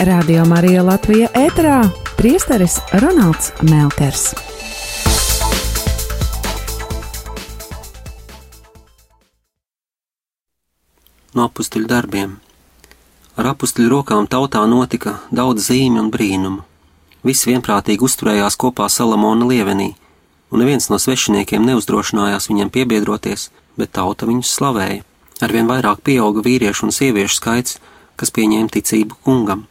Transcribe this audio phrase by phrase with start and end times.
[0.00, 1.84] Radio Marija Latvija ēterā
[2.18, 4.32] priesteris Ronalds Melkers.
[11.34, 12.32] No apstuļu darbiem.
[13.38, 16.64] Ar apstuļu rokām tautā notika daudz zīmju un brīnumu.
[17.22, 19.92] Visi vienprātīgi uzturējās kopā Salamona lievenī,
[20.50, 25.06] un neviens no svešiniekiem neuzdrošinājās viņam piebiedroties, bet tauta viņus slavēja.
[25.40, 27.78] Arvien vairāk pieauga vīriešu un sieviešu skaits,
[28.18, 29.64] kas pieņēma ticību kungam,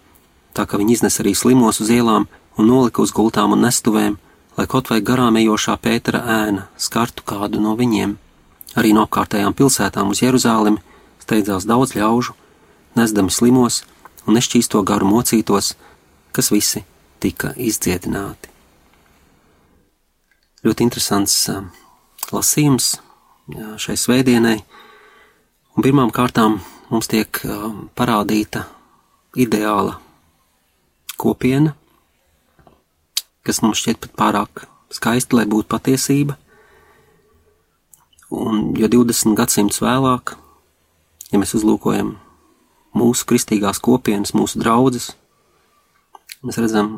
[0.53, 4.17] tā ka viņi iznes arī slimos uz ielām un nolika uz gultām un nestuvēm,
[4.57, 8.17] lai kaut vai garām ejošā Pētera ēna skartu kādu no viņiem.
[8.77, 10.81] Arī no apkārtējām pilsētām uz Jeruzālemi
[11.21, 12.35] steidzās daudz ļaužu,
[12.97, 13.83] nesdami slimos
[14.27, 15.73] un nešķīsto garu mocītos,
[16.33, 16.83] kas visi
[17.23, 18.49] tika izdziedināti.
[20.63, 21.37] Ļoti interesants
[22.31, 22.93] lasījums
[23.83, 24.61] šai svētdienai,
[25.75, 27.41] un pirmām kārtām mums tiek
[27.97, 28.67] parādīta
[29.35, 29.99] ideāla
[31.19, 31.73] kopiena,
[33.43, 36.37] kas mums šķiet pat pārāk skaista, lai būtu patiesība.
[38.33, 40.35] Un, jo 20 gadsimtus vēlāk,
[41.31, 42.15] ja mēs uzlūkojam
[42.97, 45.11] mūsu kristīgās kopienas, mūsu draugas,
[46.45, 46.95] mēs redzam,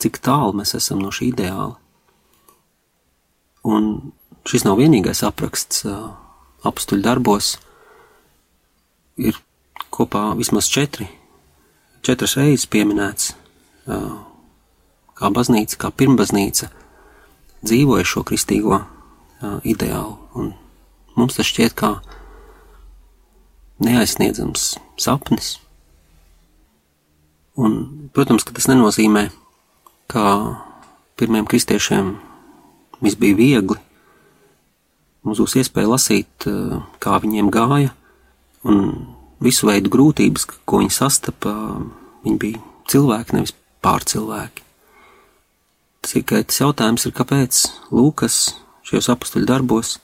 [0.00, 1.76] cik tālu mēs esam no šī ideāla.
[3.66, 4.12] Un
[4.46, 5.84] šis nav vienīgais apraksts
[6.66, 7.56] apstuļu darbos.
[9.16, 9.38] Ir
[9.90, 11.08] kopā vismaz četri,
[12.06, 13.34] četras reizes pieminēts,
[15.16, 16.70] kā baznīca, kā pirmbaznīca
[17.66, 18.80] dzīvoja šo kristīgo
[19.66, 20.16] ideālu.
[20.38, 20.52] Un
[21.18, 21.96] mums tas šķiet kā
[23.82, 25.56] neaizsniedzams sapnis.
[27.56, 29.30] Un, protams, ka tas nenozīmē,
[30.12, 30.22] ka
[31.16, 32.14] pirmiem kristiešiem
[33.00, 33.78] viss bija viegli.
[35.26, 36.46] Mums būs iespēja lasīt,
[37.02, 37.94] kā viņiem gāja,
[38.68, 38.84] un
[39.42, 41.52] visu veidu grūtības, ko viņi sastapa,
[42.24, 44.64] viņi bija cilvēki, nevis pārcilvēki.
[46.06, 48.54] Tikai tas jautājums ir, kāpēc Lūkas
[48.86, 49.96] šajos apakstuļu darbos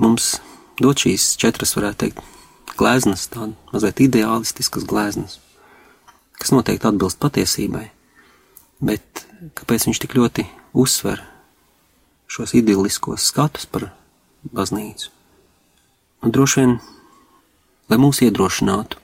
[0.00, 0.40] mums
[0.80, 2.22] dod šīs četras, varētu teikt,
[2.80, 5.38] gleznas, tādas mazliet ideālistiskas gleznas,
[6.40, 7.86] kas noteikti atbilst patiesībai,
[8.82, 9.24] bet
[9.58, 10.46] kāpēc viņš tik ļoti
[10.80, 11.22] uzsver
[12.30, 13.90] šos idylliskos skatus par
[14.56, 15.12] baznīcu?
[16.24, 16.74] Un droši vien,
[17.90, 18.98] lai mūs iedrošinātu?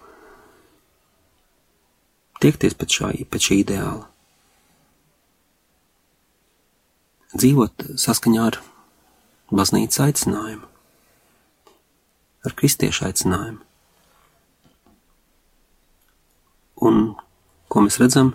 [2.43, 4.05] Tiekties pēc, šā, pēc šī ideāla,
[7.37, 8.59] dzīvot saskaņā ar
[9.53, 10.69] baznīcas aicinājumu,
[12.47, 13.63] ar kristiešu aicinājumu.
[16.87, 17.03] Un
[17.73, 18.35] ko mēs redzam,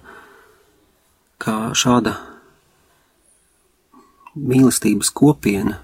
[1.42, 2.18] kā šāda
[4.36, 5.80] mīlestības kopiena,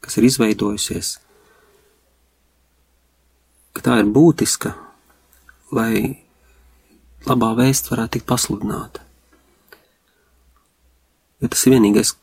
[0.00, 1.18] kas ir izveidojusies,
[3.74, 4.74] ka tā ir būtiska,
[5.76, 6.18] lai
[7.28, 9.04] labā vēsts varētu tikt pasludināta.
[11.40, 12.14] Jo tas ir vienīgais,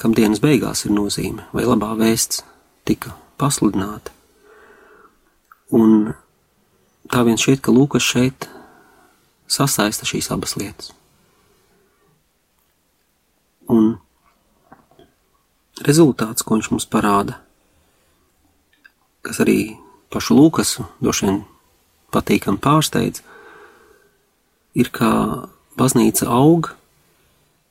[0.00, 2.44] kam dienas beigās ir nozīme, vai labā vēsts
[2.88, 4.12] tika pasludināta.
[5.76, 6.12] Un
[7.10, 8.48] tā viens šķiet, ka Lūkas šeit
[9.50, 10.92] sasaista šīs abas lietas.
[13.72, 13.96] Un
[15.82, 17.40] rezultāts, ko viņš mums parāda,
[19.26, 19.74] kas arī
[20.12, 21.38] pašu Lūkasu droši vien
[22.14, 23.22] patīkami pārsteidz,
[24.76, 25.10] ir, kā
[25.76, 26.72] baznīca aug,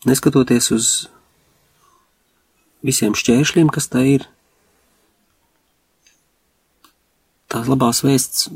[0.06, 0.90] neskatoties uz
[2.86, 4.28] visiem šķēršļiem, kas tā ir.
[7.50, 8.50] Tās labās vēsts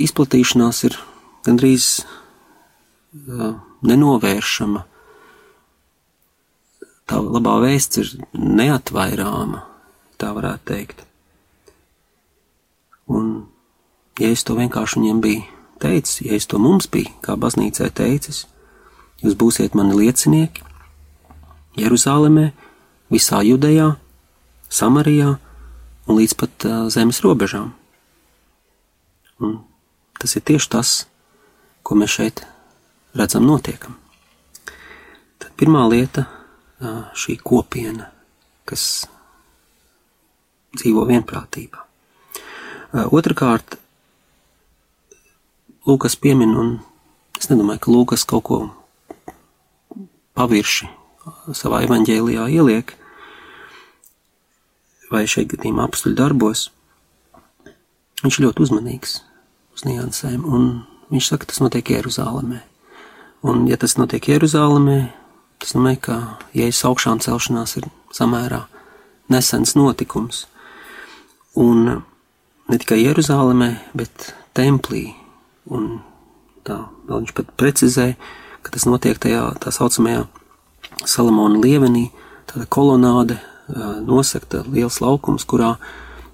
[0.00, 0.96] izplatīšanās ir
[1.46, 1.90] gandrīz
[3.90, 4.86] nenovēršama.
[7.10, 9.64] Tā labā vēsts ir neatvairāma,
[10.20, 11.06] tā varētu teikt.
[13.10, 13.30] Un,
[14.20, 15.46] ja es to vienkārši viņiem biju
[15.82, 18.44] teicis, ja es to mums biju, kā baznīcai teicis,
[19.24, 20.66] jūs būsiet mani liecinieki
[21.80, 22.50] Jeruzālēmē,
[23.10, 23.94] visā Judejā,
[24.70, 25.34] Samarijā
[26.06, 27.72] un līdz pat uh, zemes robežām.
[29.40, 29.58] Un
[30.20, 30.88] Tas ir tieši tas,
[31.80, 32.42] ko mēs šeit
[33.16, 33.96] redzam notiekam.
[35.40, 36.26] Tad pirmā lieta-
[37.20, 38.10] šī kopiena,
[38.68, 39.06] kas
[40.76, 41.89] dzīvo vienprātībā.
[42.90, 43.76] Otrakārt,
[45.86, 46.72] Lūkas piemin, un
[47.38, 48.58] es nedomāju, ka Lūkas kaut ko
[50.34, 50.88] pavirši
[51.54, 52.90] savā evaņģēlijā ieliek,
[55.10, 56.66] vai šeit gadījumā apstuļu darbos.
[58.24, 59.16] Viņš ļoti uzmanīgs
[59.78, 60.68] uz niansēm, un
[61.14, 62.60] viņš saka, tas notiek Jeruzālēmē.
[63.46, 65.00] Un, ja tas notiek Jeruzālēmē,
[65.62, 66.20] tas nozīmē, ka
[66.58, 68.64] Jēzus augšām celšanās ir samērā
[69.30, 70.48] nesens notikums.
[71.54, 72.02] Un
[72.70, 75.10] ne tikai Jeruzālēmē, bet templī
[75.70, 76.00] un
[76.66, 76.76] tā
[77.08, 78.16] vēl viņš pat precizēja,
[78.62, 80.26] ka tas notiek tajā tā saucamajā
[81.08, 82.10] Salamona lievenī,
[82.50, 83.38] tāda kolonāde,
[84.04, 85.76] nosakta liels laukums, kurā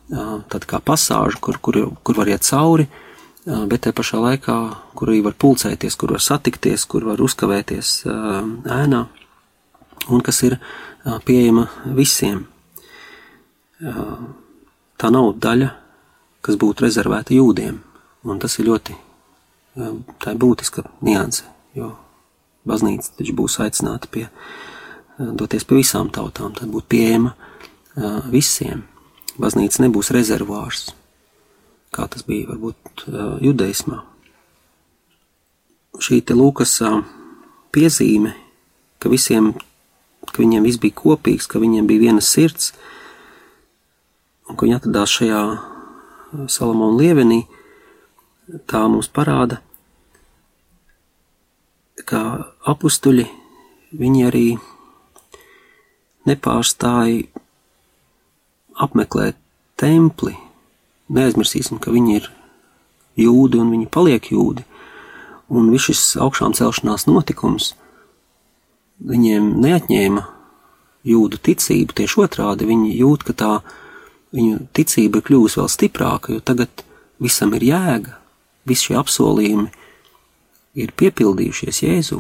[0.09, 2.89] tāda kā pasāža, kur, kur, kur var iet cauri,
[3.47, 4.57] bet te pašā laikā,
[4.99, 9.05] kur arī var pulcēties, kur var satikties, kur var uzkavēties ēnā,
[10.11, 10.59] un kas ir
[11.27, 12.47] pieejama visiem.
[14.97, 15.71] Tā nav daļa,
[16.47, 17.81] kas būtu rezervēta jūdiem,
[18.27, 18.95] un tas ir ļoti,
[20.23, 21.45] tā ir būtiska nianse,
[21.75, 21.93] jo
[22.67, 24.29] baznīca taču būs aicināta pie,
[25.19, 27.35] doties pie visām tautām, tad būtu pieejama
[28.31, 28.85] visiem.
[29.37, 30.91] Baznīca nebūs rezervārs,
[31.93, 33.07] kā tas bija varbūt
[33.45, 34.01] judaismā.
[36.01, 36.79] Šī te Lūkas
[37.73, 38.33] piezīme,
[39.01, 39.53] ka visiem,
[40.25, 42.73] ka viņiem viss bija kopīgs, ka viņiem bija viena sirds,
[44.49, 45.43] un ka viņi atradās šajā
[46.33, 47.45] Salamona lievenī,
[48.67, 49.61] tā mums parāda,
[52.07, 52.23] kā
[52.67, 53.27] apstuļi,
[53.97, 54.47] viņi arī
[56.27, 57.25] nepārstāja
[58.83, 59.39] apmeklēt
[59.79, 60.35] templi.
[61.07, 62.31] Neaizmirsīsim, ka viņi ir
[63.23, 64.67] jūdi un viņi paliek jūdi.
[65.55, 67.75] Un viss šis augšām celšanās notikums
[69.07, 70.25] viņiem neatņēma
[71.07, 73.53] jūdu ticību, tieši otrādi viņi jūt, ka tā
[74.35, 76.85] viņu ticība ir kļuvusi vēl stiprāka, jo tagad
[77.23, 78.17] visam ir jēga,
[78.67, 79.69] visi šie apsolījumi
[80.77, 82.19] ir piepildījušies Jēzū.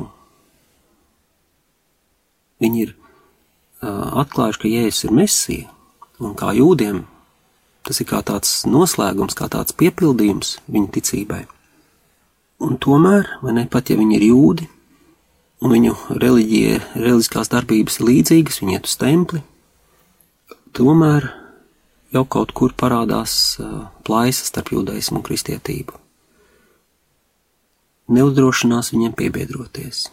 [2.63, 5.75] Viņi ir uh, atklājuši, ka Jēzus ir Mesija,
[6.23, 7.05] un kā jūdiem
[7.87, 11.45] tas ir kā tāds noslēgums, kā tāds piepildījums viņu ticībai.
[12.67, 14.67] Un tomēr, vai ne pat ja viņi ir jūdi,
[15.63, 19.43] un viņu reliģija, reliģiskās darbības līdzīgas, viņi iet uz templi,
[20.77, 21.29] tomēr
[22.17, 23.61] jau kaut kur parādās
[24.07, 26.07] plaisa starp jūdaismu un kristietību
[28.09, 30.07] neuzdrošinās viņiem piebiedroties.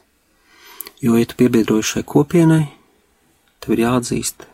[1.04, 2.66] Jo, ja tu piebiedrojies šai kopienai,
[3.62, 4.48] tev ir jāatzīst,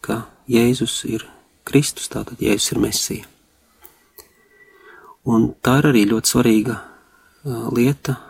[0.00, 1.26] ka Jēzus ir
[1.66, 3.30] Kristus, tātad Jēzus ir Mesija.
[5.26, 6.76] Un tā ir arī ļoti svarīga
[7.74, 8.20] lieta.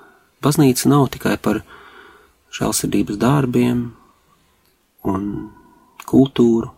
[0.43, 1.61] Baznīca nav tikai par
[2.56, 3.90] žēlsirdības darbiem
[5.05, 5.29] un
[6.08, 6.72] kultūru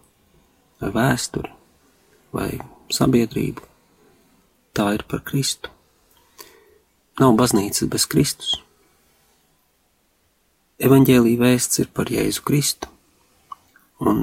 [0.83, 1.57] vai vēsturi
[2.35, 2.59] vai
[2.93, 3.65] sabiedrību.
[4.77, 5.73] Tā ir par Kristu.
[7.19, 8.59] Nav baznīcas bez Kristus.
[10.79, 12.87] Evanģēlīja vēsts ir par Jēzu Kristu,
[13.99, 14.21] un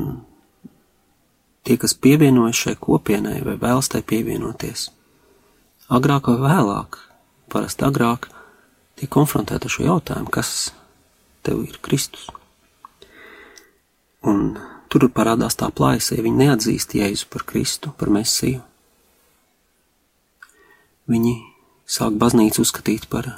[1.67, 4.85] tie, kas pievienojas šai kopienai vai vēlas tai pievienoties,
[5.91, 6.95] agrāk vai vēlāk,
[7.51, 8.29] parasti agrāk,
[8.95, 10.53] tiek konfrontēti ar šo jautājumu, kas
[11.43, 12.29] tev ir Kristus.
[14.23, 14.55] Un
[15.01, 18.61] tur parādās tā plājas, ja viņi neatzīst Jēzu par Kristu, par Mesiju.
[21.11, 21.33] Viņi
[21.85, 23.29] sāk baznīcu uzskatīt par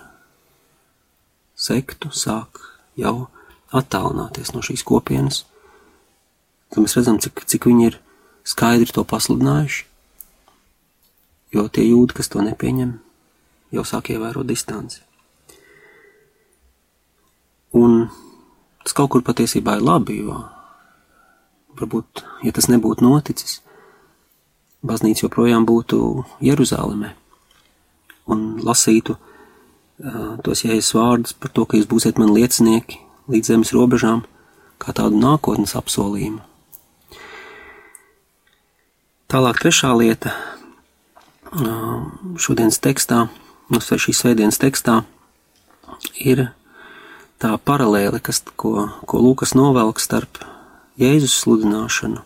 [1.57, 2.61] sektu, sāk
[2.99, 3.27] jau
[3.75, 5.43] attālināties no šīs kopienas.
[6.71, 7.99] Tad mēs redzam, cik, cik viņi ir
[8.47, 9.85] skaidri to pasludinājuši,
[11.55, 12.93] jo tie jūdi, kas to nepieņem,
[13.75, 15.01] jau sāk ievērot distanci.
[17.75, 18.07] Un
[18.83, 20.39] tas kaut kur patiesībā ir labi, jo
[21.79, 23.61] varbūt, ja tas nebūtu noticis,
[24.85, 25.99] baznīca joprojām būtu
[26.43, 27.13] Jeruzalemē
[28.27, 32.99] un lasītu uh, tos jēzus vārdus par to, ka jūs būsiet man liecinieki
[33.31, 34.23] līdz zemes robežām,
[34.81, 36.43] kā tādu nākotnes apsolījumu.
[39.27, 40.31] Tālāk trešā lieta
[41.51, 42.07] uh,
[42.39, 43.25] šodienas tekstā,
[43.71, 45.01] mums vai šīs svētdienas tekstā,
[46.19, 46.49] ir
[47.41, 50.39] tā paralēle, kas, ko, ko Lūkas novelk starp
[50.97, 52.23] Jēzus sludināšanu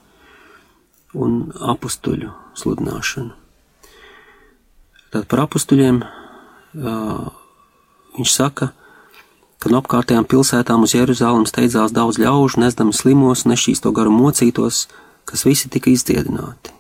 [1.20, 1.40] un
[1.74, 3.34] apustuļu sludināšanu.
[5.12, 6.00] Tad par apstuļiem
[8.16, 8.70] viņš saka,
[9.60, 14.86] ka no apkārtējām pilsētām uz Jeruzalem steidzās daudz ļaužu, nesdami slimos, nešķīsto garu mocītos,
[15.28, 16.72] kas visi tika izdziedināti.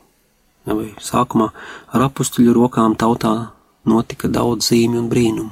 [0.65, 1.49] Vai sākumā
[1.91, 3.51] ar apstuļu rokām tautā
[3.83, 5.51] notika daudz zīmju un brīnumu.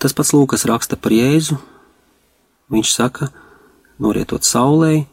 [0.00, 1.56] Tas pats Lūkas raksta par Jēzu,
[2.74, 3.30] viņš saka,
[4.02, 5.04] norietot saulē,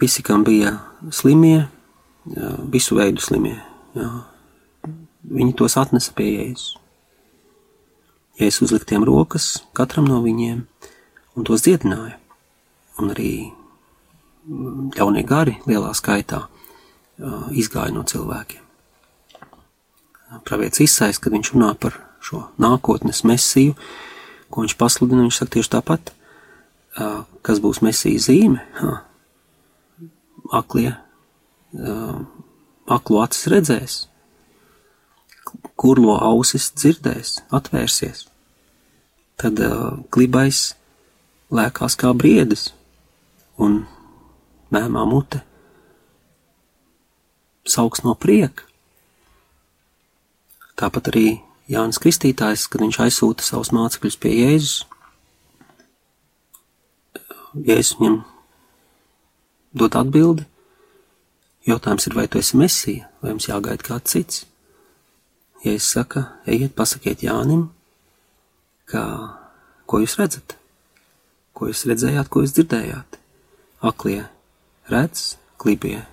[0.00, 0.76] visi, kam bija
[1.10, 1.66] slimie,
[2.72, 3.56] visu veidu slimie,
[3.96, 4.10] jā,
[5.26, 6.76] viņi tos atnesa pie Jēzus.
[8.36, 10.64] Jēzus uzlika tiem rokas katram no viņiem
[11.36, 12.18] un tos dziedināja.
[13.00, 13.30] Un arī
[14.96, 16.46] ļaunie gari lielā skaitā
[17.56, 18.62] izgāja no cilvēkiem.
[20.46, 23.76] Pravietis izsais, kad viņš runā par šo nākotnes mesiju,
[24.50, 26.12] ko viņš pasludina, viņš saka tieši tāpat,
[26.96, 28.62] kas būs mesija zīme.
[30.54, 30.92] Aklie,
[32.86, 33.96] aklu acis redzēs,
[35.76, 38.26] kurlo ausis dzirdēs, atvērsies.
[39.36, 39.60] Tad
[40.14, 40.70] klibais
[41.52, 42.70] lēkās kā briedis,
[43.58, 43.82] un
[44.72, 45.42] mēmā mute
[47.66, 48.64] sauks no prieka.
[50.76, 51.26] Tāpat arī
[51.72, 54.84] Jānis Kristītājs, kad viņš aizsūta savus mācekļus pie Jēzus,
[57.64, 58.20] Jēzus viņam
[59.76, 60.44] dod atbildi.
[61.66, 64.44] Jautājums ir, vai tu esi mesija, vai jums jāgaida kāds cits?
[65.64, 67.68] Jēzus saka, ejiet, pasakiet Jānim,
[68.86, 69.02] ka,
[69.88, 70.56] ko jūs redzat,
[71.56, 73.18] ko jūs redzējāt, ko jūs dzirdējāt.
[73.86, 74.26] Aklie
[74.92, 76.04] redz, klibie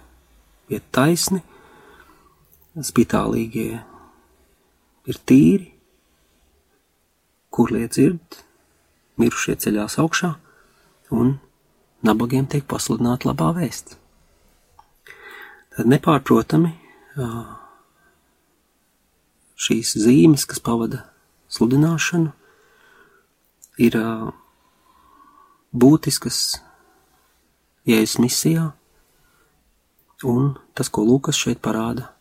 [0.71, 1.43] iet taisni,
[2.73, 3.83] spitālīgie
[5.09, 5.69] ir tīri,
[7.53, 8.39] kurlie dzird,
[9.21, 10.33] mirušie ceļās augšā,
[11.13, 11.36] un
[12.05, 13.98] nabagiem tiek pasludināta labā vēsts.
[15.74, 16.74] Tad nepārprotami
[19.63, 21.05] šīs zīmes, kas pavada
[21.53, 22.34] sludināšanu,
[23.82, 23.98] ir
[25.74, 26.41] būtiskas
[27.89, 28.67] Jēzus misijā,
[30.24, 32.12] un tas, ko Lūkas šeit parāda,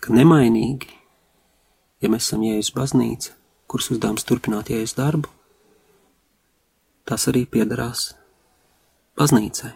[0.00, 1.00] ka nemainīgi
[2.00, 3.34] ja mēs esam Jēzus baznīca,
[3.70, 5.30] kuras uzdevums turpināt Jēzus darbu,
[7.10, 8.12] tas arī piederās
[9.18, 9.72] baznīcai.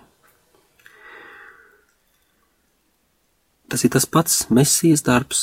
[3.68, 5.42] Tas ir tas pats mesijas darbs,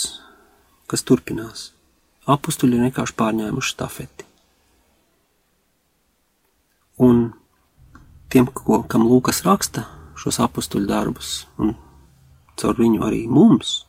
[0.88, 1.72] kas turpinās.
[2.32, 4.28] Apustuļi ir vienkārši pārņēmuši stafeti.
[7.02, 7.24] Un
[8.32, 9.88] tiem, ko, kam Lūkas raksta
[10.22, 11.74] šos apustuļu darbus, un
[12.62, 13.82] caur viņu arī mums,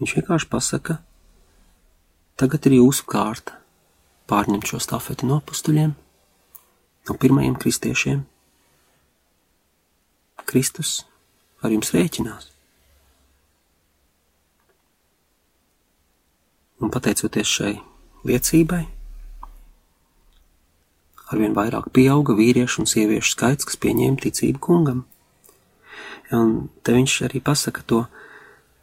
[0.00, 0.94] Viņš vienkārši pasaka,
[2.40, 3.59] tagad ir jūsu kārta
[4.30, 5.96] pārņemt šo stafeti no apstuļiem,
[7.08, 8.22] no pirmajiem kristiešiem.
[10.50, 11.00] Kristus
[11.62, 12.48] ar jums rēķinās.
[16.80, 17.74] Un pateicoties šai
[18.24, 18.86] liecībai,
[21.30, 25.04] arvien vairāk pieauga vīriešu un sieviešu skaits, kas pieņēma ticību kungam.
[26.34, 28.04] Un te viņš arī pasaka to,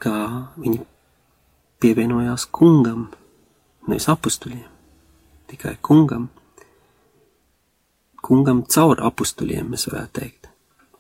[0.04, 0.14] ka
[0.60, 0.84] viņi
[1.84, 3.08] pievienojās kungam,
[3.88, 4.77] nevis apstuļiem,
[5.48, 6.30] tikai kungam.
[8.24, 10.50] Kungam caur apstuļiem mēs varētu teikt.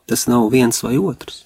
[0.08, 1.44] Tas nav viens vai otrs.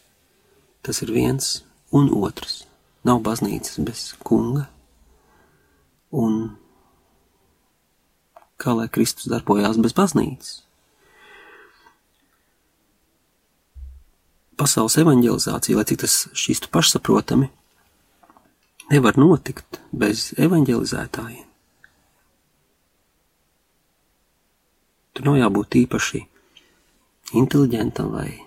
[0.86, 2.66] Tas ir viens un otrs.
[3.08, 4.68] Nav baznīcas bez kunga.
[6.12, 6.58] Un
[8.62, 10.60] kā lai Kristus darbojās bez baznīcas?
[14.62, 17.48] Pasaules evanģelizācija, lai cik tas šķistu pašsaprotami,
[18.92, 21.51] nevar notikt bez evanģelizētājiem.
[25.22, 26.20] Tur nav jābūt īpaši
[27.38, 28.40] inteliģentam vai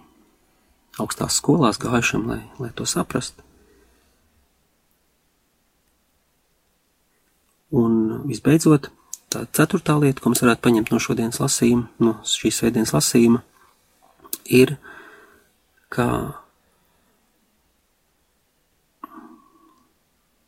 [0.99, 3.45] augstās skolās gājušam, lai, lai to saprastu.
[7.78, 8.90] Un visbeidzot,
[9.31, 13.45] tā ceturtā lieta, ko mēs varētu paņemt no šodienas lasījuma, no šīs svētdienas lasījuma,
[14.50, 14.75] ir,
[15.95, 16.11] ka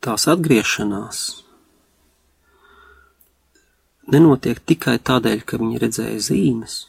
[0.03, 1.27] tās atgriešanās
[4.11, 6.79] nenotiek tikai tādēļ, ka viņi redzēja zīmes,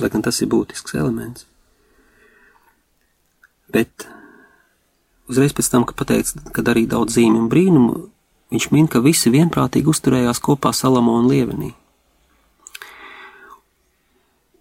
[0.00, 1.46] lai gan tas ir būtisks elements.
[3.72, 4.06] Bet
[5.30, 8.00] uzreiz pēc tam, kad pateica, ka darīja daudz zīmju un brīnumu,
[8.52, 11.72] viņš min, ka visi vienprātīgi uzturējās kopā Salamona lievenī.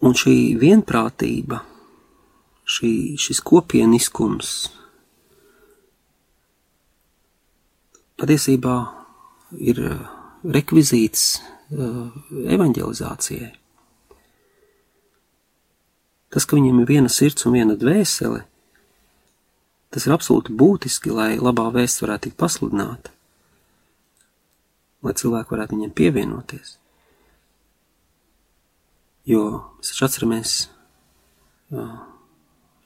[0.01, 1.60] Un šī vienprātība,
[2.66, 4.54] šī, šis kopieniskums,
[8.22, 8.75] patiesībā
[9.62, 9.84] ir
[10.42, 11.25] rekvizīts
[11.72, 13.51] evanģelizācijai.
[16.32, 18.46] Tas, ka viņiem ir viena sirds un viena dvēsele,
[19.92, 23.12] tas ir absolūti būtiski, lai labā vēsts varētu tikt pasludināta,
[25.04, 26.78] lai cilvēki varētu viņiem pievienoties.
[29.28, 29.44] Jo
[29.78, 30.56] mēs taču atceramies
[31.75, 31.96] eh,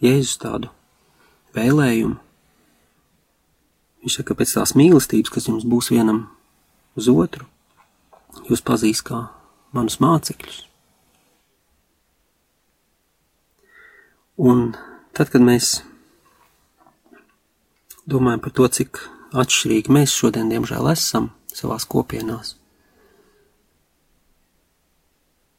[0.03, 0.73] Jēzus tādu
[1.55, 2.17] vēlējumu,
[4.05, 6.27] Viņš saka, pēc tās mīlestības, kas jums būs vienam
[6.93, 7.47] uz otru,
[8.49, 9.25] jūs pazīs kā
[9.75, 10.61] manus mācekļus.
[14.45, 14.73] Un
[15.15, 15.79] tad, kad mēs
[18.03, 18.99] domājam par to, cik
[19.35, 22.55] atšķirīgi mēs šodien, diemžēl, esam savās kopienās,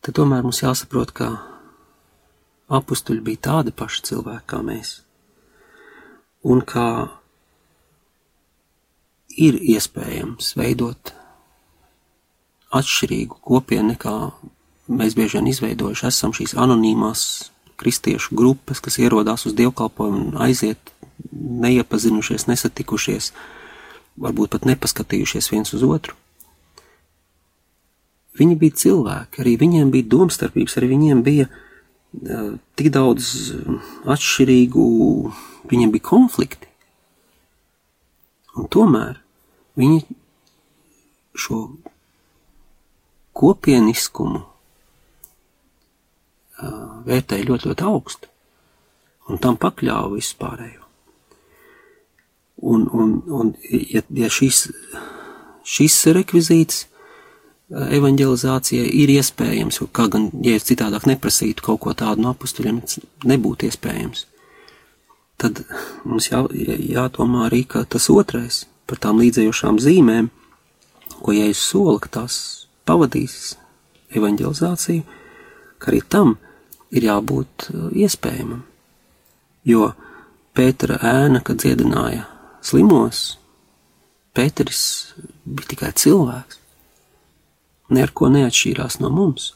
[0.05, 1.31] tad tomēr mums jāsaprot, ka
[2.77, 4.99] apstuļi bija tādi paši cilvēki kā mēs.
[6.47, 6.89] Un kā
[9.37, 11.13] ir iespējams veidot
[12.75, 14.17] atšķirīgu kopienu nekā
[14.87, 17.23] mēs bieži vien izveidojuši esam šīs anonīmās
[17.77, 20.93] kristiešu grupas, kas ierodās uz dievkalpojumu un aiziet
[21.33, 23.33] neiepazinušies, nesatikušies,
[24.21, 26.17] varbūt pat nepaskatījušies viens uz otru.
[28.37, 33.53] Viņi bija cilvēki, arī viņiem bija domstarpības, arī viņiem bija uh, tik daudz
[34.05, 34.87] atšķirīgu,
[35.73, 36.69] viņiem bija konflikti.
[38.57, 39.21] Un tomēr
[39.77, 40.05] viņi
[41.37, 41.61] šo
[43.37, 44.43] kopieniskumu
[47.07, 48.33] vērtēja ļoti, ļoti augstu
[49.29, 50.83] un tam pakļāva vispārējo.
[52.67, 54.69] Un, un, un ja, ja šis,
[55.67, 56.87] šis rekvizīts
[57.69, 62.81] evanģelizācijai ir iespējams, kā gan, ja es citādāk neprasītu kaut ko tādu no apustuļiem,
[63.27, 64.25] nebūtu iespējams,
[65.43, 65.65] tad
[66.07, 66.45] mums jā,
[66.97, 70.31] jādomā arī, ka tas otrais par tām līdzējošām zīmēm,
[71.21, 72.39] ko Jēzus sola, ka tās
[72.87, 73.57] pavadīs
[74.17, 75.05] evanģelizāciju,
[75.79, 76.37] ka arī tam
[76.95, 78.63] ir jābūt iespējamam.
[79.67, 79.93] Jo
[80.57, 82.25] Pētera ēna, kad dziedināja
[82.65, 83.37] slimos,
[84.37, 84.81] Pēteris
[85.45, 86.63] bija tikai cilvēks.
[87.97, 89.53] Neko neatšķīrās no mums.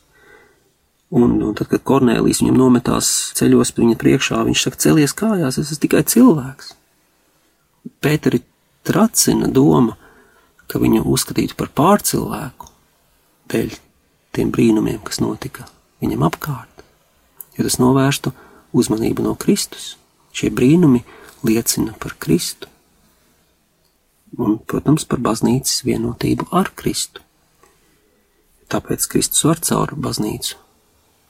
[1.11, 3.09] Un, un tad, kad Kornēlijs viņam nometās
[3.39, 6.75] ceļos viņa priekšā, viņš saka, celies kājās, es esmu tikai cilvēks.
[8.05, 8.45] Pēteri
[8.87, 9.97] tracina doma,
[10.71, 12.70] ka viņu uzskatītu par pārcilvēku
[13.51, 13.77] dēļ
[14.37, 15.67] tiem brīnumiem, kas notika
[16.01, 16.85] viņam apkārt,
[17.57, 18.33] jo tas novērstu
[18.77, 19.97] uzmanību no Kristus.
[20.33, 21.03] Šie brīnumi
[21.43, 22.71] liecina par Kristu
[24.39, 27.23] un, protams, par baznīcas vienotību ar Kristu.
[28.71, 30.59] Tāpēc Kristus var caur baznīcu,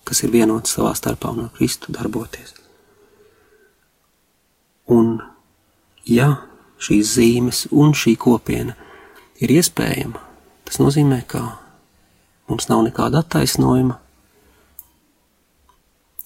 [0.05, 2.53] kas ir vienota savā starpā un ar Kristu darboties.
[4.91, 5.21] Un,
[6.05, 6.35] ja
[6.83, 8.75] šīs zīmes un šī kopiena
[9.41, 10.21] ir iespējama,
[10.69, 11.45] tas nozīmē, ka
[12.51, 13.97] mums nav nekāda attaisnojuma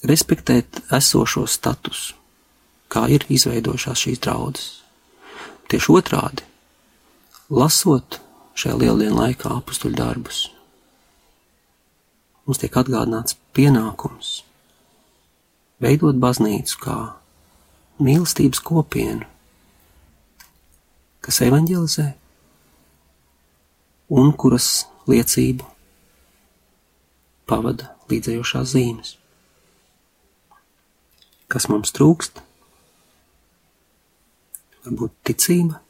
[0.08, 2.14] respektēt esošo statusu,
[2.92, 4.66] kā ir izveidojušās šīs draudzes.
[5.68, 6.44] Tieši otrādi
[7.52, 8.18] lasot
[8.56, 10.40] šajā lieldienu laikā apstuļu darbus,
[12.44, 14.42] mums tiek atgādināts pienākums
[15.84, 16.98] veidot baznīcu kā
[18.04, 19.24] mīlestības kopienu,
[21.24, 22.10] kas evanģelizē
[24.14, 25.73] un kuras liecību
[27.50, 29.14] pavada līdzējošās zīmes.
[31.48, 32.42] Kas mums trūkst?
[34.84, 35.80] Varbūt ticība,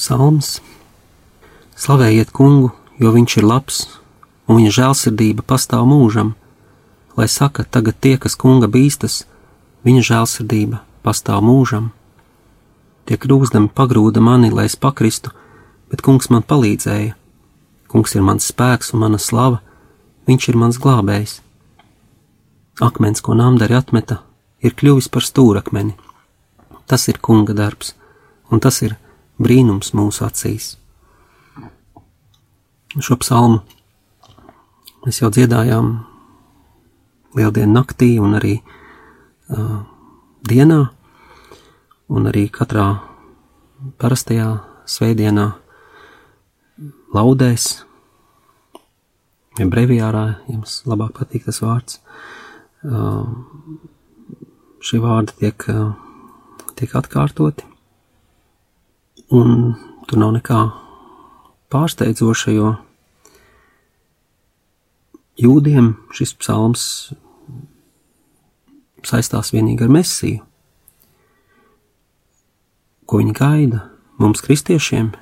[0.00, 0.58] Psalms
[1.80, 3.80] Slavējiet kungu, jo viņš ir labs,
[4.48, 6.34] un viņa žēlsirdība pastāv mūžam,
[7.16, 9.26] lai saka tagad tie, kas kunga bīstas,
[9.84, 11.90] viņa žēlsirdība pastāv mūžam.
[13.04, 15.32] Tie krūzdami pagrūda mani, lai es pakristu,
[15.92, 17.16] bet kungs man palīdzēja.
[17.90, 19.58] Kungs ir mans spēks un mana slava,
[20.30, 21.40] viņš ir mans glābējs.
[22.80, 24.20] Akmens, ko nāmdari atmeta,
[24.62, 25.96] ir kļuvis par stūrakmeni.
[26.86, 27.94] Tas ir kunga darbs,
[28.50, 28.94] un tas ir
[29.42, 30.76] brīnums mūsu acīs.
[32.98, 33.60] Šo psalmu
[35.04, 35.92] mēs jau dziedājām
[37.38, 39.82] lieldienu naktī un arī uh,
[40.46, 40.80] dienā,
[42.10, 42.88] un arī katrā
[44.00, 44.48] parastajā
[44.90, 45.46] svētdienā
[47.14, 47.70] laudēs,
[49.58, 52.00] ja brevijārā jums labāk patīk tas vārds.
[52.80, 53.28] Uh,
[54.80, 55.92] šie vārdi tiek, uh,
[56.78, 57.66] tiek atkārtoti.
[59.36, 59.74] Un
[60.08, 60.60] tur nav nekā
[61.70, 62.72] pārsteidzoša, jo
[65.40, 66.84] jūdiem šis psalms
[69.06, 70.44] saistās vienīgi ar mesiju.
[73.06, 73.84] Ko viņi gaida
[74.22, 75.12] mums, kristiešiem?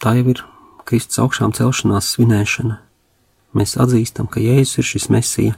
[0.00, 0.44] Tā jau ir
[0.88, 2.78] Kristus augšām celšanās svinēšana.
[3.52, 5.56] Mēs atzīstam, ka Jēzus ir šis mesija,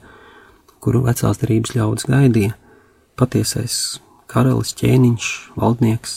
[0.83, 2.57] kuru vecās derības ļaudis gaidīja,
[3.21, 4.01] patiesais
[4.33, 5.29] karalis, ķēniņš,
[5.61, 6.17] valdnieks,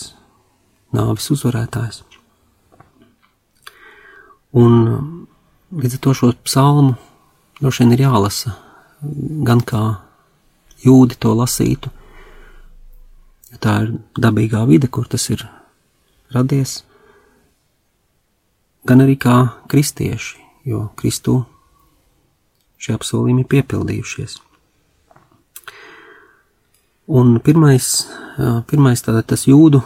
[0.95, 2.01] nāvis uzvarētājs.
[4.55, 4.73] Un
[5.75, 6.95] līdz ar to šo psalmu
[7.59, 8.55] droši vien ir jālasa
[9.45, 9.83] gan kā
[10.81, 11.91] jūdi to lasītu,
[13.51, 15.43] jo tā ir dabīgā vide, kur tas ir
[16.33, 16.79] radies,
[18.85, 19.35] gan arī kā
[19.71, 21.43] kristieši, jo Kristu
[22.81, 24.37] šie apsolījumi ir piepildījušies.
[27.05, 27.87] Un pirmais,
[28.69, 29.81] pirmais tātad tas jūdu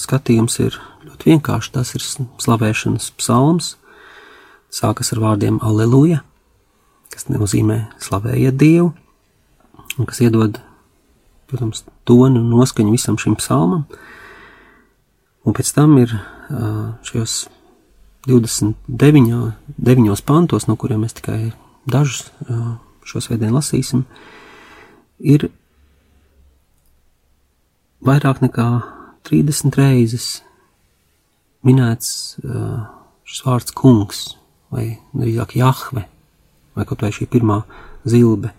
[0.00, 1.72] skatījums ir ļoti vienkāršs.
[1.72, 3.76] Tas ir slavēšanas psalms.
[4.68, 6.20] Sākas ar vārdiem Aleluja,
[7.08, 8.90] kas nozīmē slavējiet Dievu,
[9.96, 10.58] un kas iedod,
[11.48, 13.86] protams, tonu un noskaņu visam šim psalmam.
[15.48, 16.12] Un pēc tam ir
[17.08, 17.46] šajos
[18.28, 21.52] 29 9 pantos, no kuriem mēs tikai
[21.88, 22.28] dažus
[23.08, 24.04] šo svētdienu lasīsim,
[25.18, 25.48] ir
[28.04, 28.68] vairāk nekā
[29.28, 30.28] 30 reizes
[31.64, 32.36] minēts
[33.28, 34.22] šis vārds kungs,
[34.72, 36.04] vai drīzāk Jahve,
[36.76, 37.62] vai kaut vai šī pirmā
[38.08, 38.52] zilbe,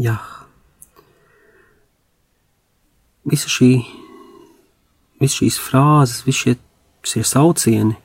[0.00, 0.26] Jah.
[3.28, 3.74] Visa šī,
[5.20, 6.54] visa šīs frāzes, visi šie,
[7.04, 7.98] šie saucieni,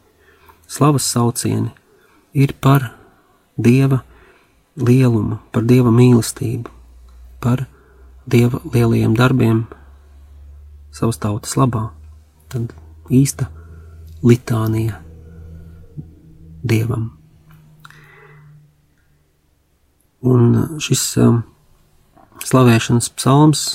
[0.68, 1.72] slavas saucieni
[2.34, 2.92] ir par
[3.58, 4.02] Dieva
[4.76, 6.72] lielumu, par Dieva mīlestību,
[7.40, 7.66] par
[8.28, 9.64] Dieva lielajiem darbiem
[10.92, 11.90] savas tautas labā.
[12.52, 12.74] Tad
[13.14, 13.48] īsta
[14.26, 15.00] litānija
[16.66, 17.12] Dievam.
[20.26, 21.44] Un šis um,
[22.42, 23.66] slavēšanas psalms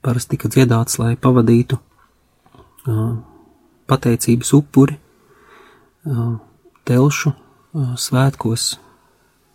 [0.00, 3.18] parasti tika dziedāts, lai pavadītu uh,
[3.90, 4.96] pateicības upuri
[6.86, 8.76] telšu uh, svētkos,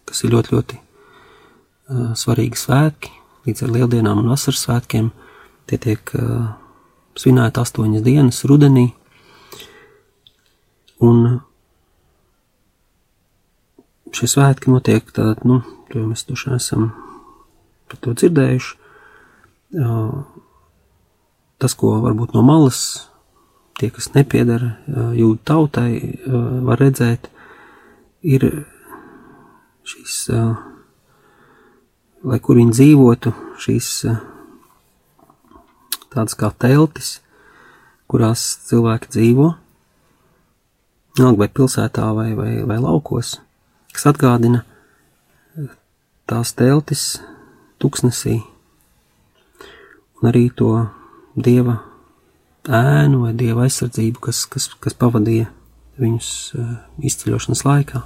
[0.08, 3.14] kas ir ļoti, ļoti uh, svarīgi svētki,
[3.48, 5.12] līdz ar lieldienām un vasaras svētkiem.
[5.70, 6.52] Tie tiek uh,
[7.18, 8.90] svinēti astoņas dienas rudenī,
[11.02, 11.40] un
[14.12, 15.62] šie svētki notiek tādā, nu,
[15.92, 16.92] to mēs tuši esam
[17.90, 18.78] par to dzirdējuši.
[21.62, 23.11] Tas, ko varbūt no malas
[23.82, 24.76] tie, kas nepiedara
[25.18, 26.20] jūdu tautai,
[26.68, 27.32] var redzēt,
[28.22, 28.46] ir
[29.90, 30.18] šīs,
[32.22, 33.34] lai kur viņi dzīvotu,
[33.66, 33.92] šīs
[36.12, 37.16] tādas kā teltis,
[38.12, 39.52] kurās cilvēki dzīvo,
[41.20, 43.40] vai pilsētā vai, vai, vai laukos
[43.92, 44.64] kas atgādina
[46.30, 47.06] tās teltis
[47.82, 48.38] tuksnesī,
[50.22, 50.72] un arī to
[51.36, 51.78] dieva
[52.70, 55.50] ēnu vai dieva aizsardzību, kas, kas, kas pavadīja
[56.02, 58.04] viņus uh, izceļošanas laikā.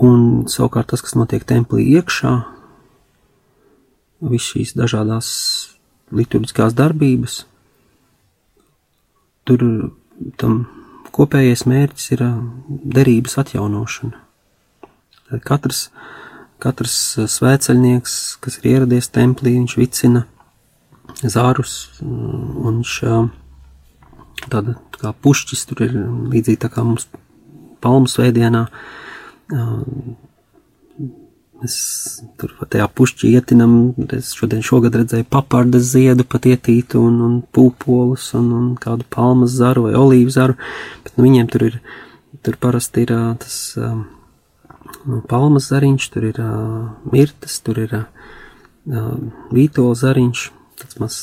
[0.00, 2.32] Un savukārt tas, kas notiek templī iekšā,
[4.30, 5.28] visas šīs dažādās
[6.16, 7.42] liturģiskās darbības,
[9.48, 9.64] tur
[10.40, 10.62] tam
[11.14, 12.24] kopējais mērķis ir
[12.96, 14.18] derības atjaunošana.
[15.30, 15.84] Tad katrs,
[16.62, 16.96] katrs
[17.30, 20.24] svēceļnieks, kas ir ieradies templī, viņš vicina
[21.22, 22.96] zārus, un viņš
[24.50, 25.96] tāda tā kā pušķis tur ir
[26.32, 27.08] līdzīgi tā kā mums
[27.80, 28.66] palmu svētdienā
[31.60, 31.74] Mēs
[32.40, 33.72] tur tajā pušķi ietinam,
[34.16, 39.52] es šodien šogad redzēju papardas ziedu pat ietītu un, un pūpolus un, un kādu palmas
[39.58, 40.56] zaru vai olīvu zaru,
[41.04, 41.76] bet nu, viņiem tur ir,
[42.46, 46.40] tur parasti ir tas nu, palmas zariņš, tur ir
[47.12, 47.92] mirtas, tur ir
[49.52, 50.46] vītola zariņš,
[50.80, 51.20] tāds maz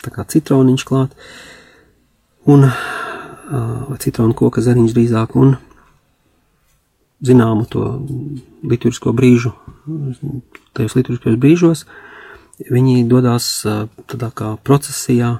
[0.00, 1.16] tā kā citroniņš klāt,
[2.48, 2.68] un,
[3.50, 5.56] vai citronu koka zariņš drīzāk, un
[7.24, 7.84] zināmu to
[8.64, 9.52] liturgisko brīžu,
[10.76, 11.84] tajos liturgiskajos brīžos,
[12.70, 13.48] viņi dodas
[14.08, 15.38] tādā kā procesijā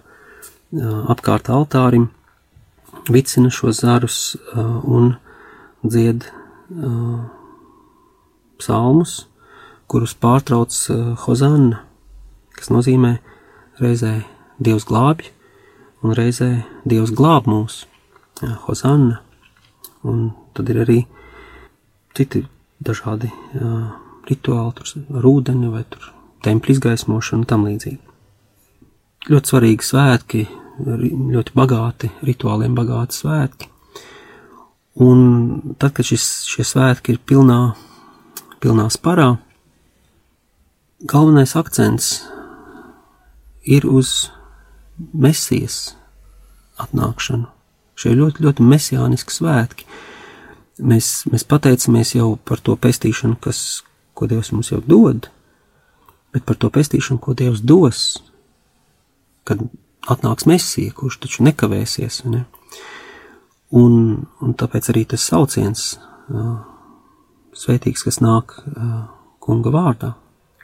[1.12, 2.10] apkārt altārim,
[3.10, 4.20] vicina šos zarus
[4.54, 5.14] un
[5.82, 6.26] dzied
[8.60, 9.24] psalmus,
[9.90, 10.76] kurus pārtrauc
[11.24, 11.80] Hozanna,
[12.54, 13.16] kas nozīmē
[13.80, 14.20] reizē
[14.60, 15.30] Dievs glābj,
[16.04, 16.50] un reizē
[16.88, 17.84] Dievs glāb mūs,
[18.66, 19.20] Hozanna,
[20.08, 21.00] un tad ir arī
[22.16, 22.44] citi
[22.80, 23.90] dažādi uh,
[24.28, 26.08] rituāli, tur ar ūdeni vai tur
[26.44, 28.00] templi izgaismošanu un tam līdzīgi.
[29.30, 30.46] Ļoti svarīgi svētki,
[30.80, 33.68] ļoti bagāti, rituāliem bagāti svētki.
[35.04, 35.20] Un
[35.78, 37.60] tad, kad šis, šie svētki ir pilnā,
[38.64, 39.34] pilnā sparā,
[41.08, 42.14] galvenais akcents
[43.64, 44.30] ir uz
[45.12, 45.94] mesijas
[46.80, 47.48] atnākšanu.
[48.00, 49.86] Šie ļoti, ļoti mesijāniski svētki.
[50.80, 53.82] Mēs, mēs pateicamies jau par to pestīšanu, kas,
[54.16, 55.28] ko Dievs mums jau dod,
[56.32, 58.22] bet par to pestīšanu, ko Dievs dos,
[59.44, 59.60] kad
[60.08, 62.22] atnāks Mēsija, kurš taču nekavēsies.
[62.32, 62.46] Ne?
[63.76, 65.92] Un, un tāpēc arī tas sauciens,
[66.32, 66.54] uh,
[67.52, 69.02] svētīgs, kas nāk uh,
[69.44, 70.14] kunga vārdā,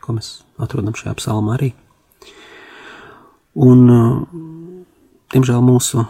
[0.01, 1.75] ko mēs atrodam šajā psalmā arī.
[3.57, 4.45] Un, uh,
[5.33, 6.05] diemžēl, mūsu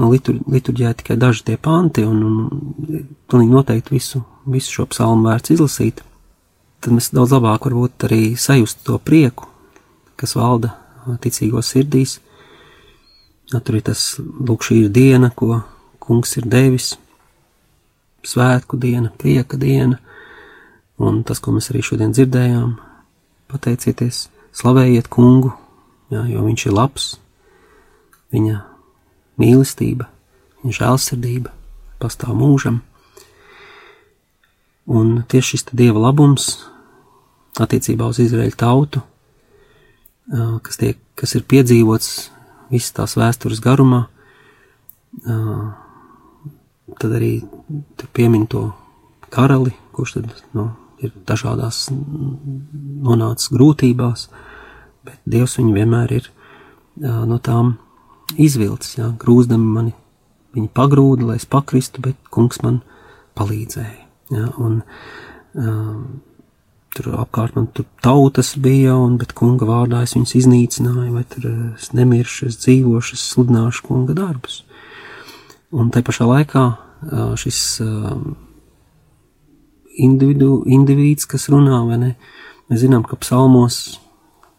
[0.00, 5.28] no litur, liturģijā tikai daži tie panti, un, un pilnīgi noteikti visu, visu šo psalmu
[5.28, 6.02] vērts izlasīt,
[6.82, 9.46] tad mēs daudz labāk varbūt arī sajust to prieku,
[10.20, 10.74] kas valda
[11.22, 12.18] ticīgos sirdīs.
[13.52, 15.60] Ja, tur ir tas, lūk, šī ir diena, ko
[16.02, 16.94] kungs ir devis,
[18.24, 20.00] svētku diena, prieka diena,
[20.98, 22.74] un tas, ko mēs arī šodien dzirdējām,
[23.52, 25.52] pateicieties, slavējiet kungu,
[26.12, 27.06] jā, jo viņš ir labs,
[28.34, 28.60] viņa
[29.40, 30.08] mīlestība,
[30.62, 31.52] viņa žēlsirdība
[32.02, 32.82] pastāv mūžam.
[34.84, 36.50] Un tieši šis dieva labums
[37.60, 39.00] attiecībā uz Izraēļu tautu,
[40.64, 42.10] kas, tiek, kas ir piedzīvots
[42.72, 44.04] visas tās vēstures garumā,
[47.00, 47.38] tad arī
[48.14, 48.66] piemin to
[49.32, 50.68] karali, kurš tad nu,
[51.02, 54.28] ir dažādās nonācis grūtībās,
[55.04, 56.30] bet Dievs viņu vienmēr ir
[57.00, 57.76] no tām
[58.40, 59.94] izvilcis, jā, grūzdami mani,
[60.54, 62.80] viņi pagrūda, lai es pakristu, bet kungs man
[63.38, 64.04] palīdzēja.
[64.34, 64.78] Jā, un,
[65.58, 65.98] um,
[66.94, 71.48] tur apkārt man tur tautas bija, un, bet kunga vārdā es viņus iznīcināju, vai tur
[71.50, 74.62] es nemiršu, es dzīvošu, es sludināšu kunga darbus.
[75.74, 76.64] Un tai pašā laikā
[77.40, 77.60] šis
[80.04, 82.12] individu, indivīds, kas runā, vai ne,
[82.70, 83.98] mēs zinām, ka psalmos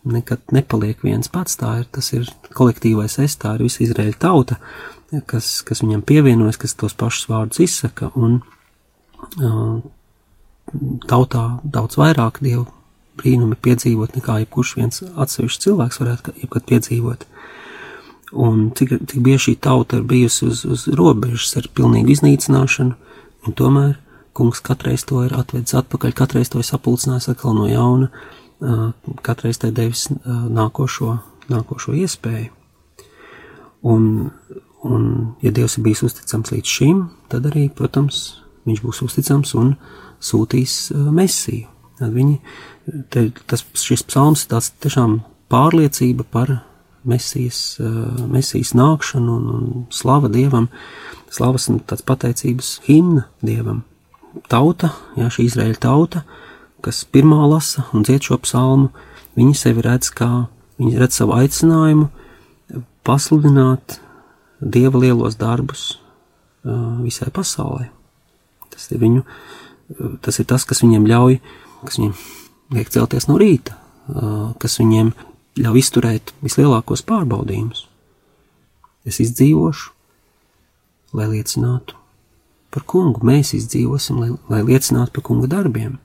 [0.05, 4.59] nekad nepaliek viens pats, tā ir, tas ir kolektīvais es, tā ir visa Izraēļa tauta,
[5.29, 8.39] kas, kas viņam pievienojas, kas tos pašus vārdus izsaka, un
[9.41, 9.81] uh,
[11.09, 12.67] tautā daudz vairāk dievu
[13.19, 17.27] brīnumi piedzīvot nekā jebkurš viens atsevišķs cilvēks varētu jebkad piedzīvot.
[18.35, 22.95] Un cik, cik bieži šī tauta ir bijusi uz, uz robežas ar pilnīgu iznīcināšanu,
[23.45, 23.93] un tomēr
[24.35, 28.09] kungs katreiz to ir atvedis atpakaļ, katreiz to ir sapulcinājis atkal no jauna,
[29.25, 31.17] katreiz tai devis nākošo,
[31.51, 32.51] nākošo iespēju.
[33.85, 34.07] Un,
[34.81, 35.03] un,
[35.45, 39.75] ja Dievs ir bijis uzticams līdz šim, tad arī, protams, viņš būs uzticams un
[40.23, 41.69] sūtīs mesiju.
[41.99, 42.39] Tad viņi,
[43.13, 45.19] te, tas, šis psalms ir tāds tiešām
[45.53, 46.57] pārliecība par
[47.05, 47.77] mesijas,
[48.31, 50.67] mesijas nākšanu un, un slava Dievam,
[51.31, 53.83] slavas un tāds pateicības himna Dievam.
[54.51, 56.25] Tauta, jā, šī Izraēļa tauta,
[56.85, 58.91] kas pirmā lasa un dzied šo psalmu,
[59.35, 60.45] viņi sevi redz kā,
[60.77, 62.09] viņi redz savu aicinājumu
[63.05, 63.99] pasludināt
[64.65, 65.97] Dieva lielos darbus
[67.03, 67.89] visai pasaulē.
[68.71, 69.21] Tas ir viņu,
[70.23, 71.35] tas ir tas, kas viņiem ļauj,
[71.83, 72.15] kas viņiem
[72.73, 73.75] liek celties no rīta,
[74.61, 75.11] kas viņiem
[75.61, 77.85] ļauj izturēt vislielākos pārbaudījumus.
[79.05, 79.91] Es izdzīvošu,
[81.15, 81.99] lai liecinātu
[82.73, 85.99] par kungu, mēs izdzīvosim, lai, lai liecinātu par kunga darbiem.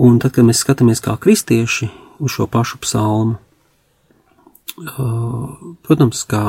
[0.00, 3.36] Un tad, kad mēs skatāmies kā kristieši uz šo pašu psalmu,
[5.84, 6.44] protams, kā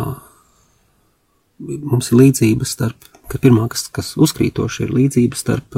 [1.60, 5.78] mums ir līdzības starp ka pirmā, kas, kas uzkrītoši ir līdzība starp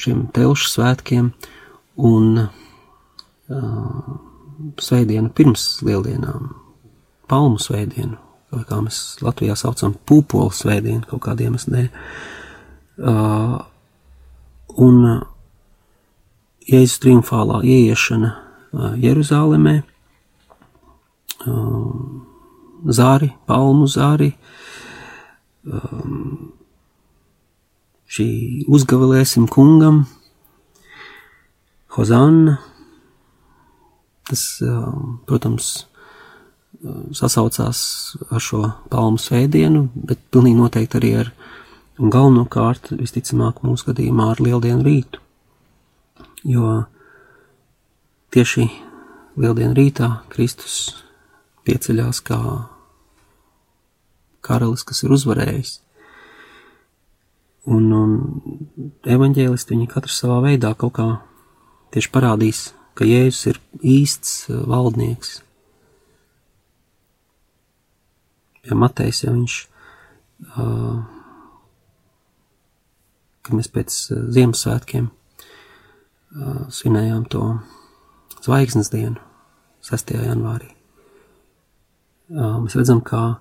[0.00, 1.30] šiem telšu svētkiem
[2.08, 2.46] un
[4.80, 6.48] svētdienu pirms lieldienām,
[7.30, 8.16] palmu svētdienu,
[8.54, 11.88] vai kā mēs Latvijā saucam pūpolu svētdienu kaut kādiem es ne.
[14.86, 15.02] Un
[16.66, 18.32] Jēzus triumfālā ieiešana
[18.98, 19.74] Jeruzālēmē,
[22.98, 24.32] zāri, palmu zāri,
[28.16, 28.26] šī
[28.66, 30.04] uzgavilēsim kungam,
[31.96, 32.58] Hozanna,
[34.28, 34.42] tas,
[35.24, 35.68] protams,
[37.16, 37.78] sasaucās
[38.26, 41.30] ar šo palmu svētdienu, bet pilnīgi noteikti arī ar,
[42.02, 45.22] un galvenokārt, visticamāk, mūsu gadījumā ar lieldienu rītu.
[46.46, 46.84] Jo
[48.30, 48.68] tieši
[49.34, 50.76] lieldienu rītā Kristus
[51.66, 52.38] pieceļās kā
[54.46, 55.72] karalis, kas ir uzvarējis.
[57.66, 58.12] Un, un
[59.02, 61.08] evaņģēlisti viņi katrs savā veidā kaut kā
[61.96, 62.62] tieši parādīs,
[62.94, 65.40] ka Jēzus ir īsts uh, valdnieks.
[68.70, 69.58] Ja Matejs, ja viņš,
[70.54, 71.02] uh,
[73.42, 75.10] kad mēs pēc uh, Ziemassvētkiem
[76.72, 77.42] svinējām to
[78.44, 79.20] zvaigznes dienu,
[79.86, 80.12] 6.
[80.26, 80.68] janvārī,
[82.30, 83.36] mēs redzam, kā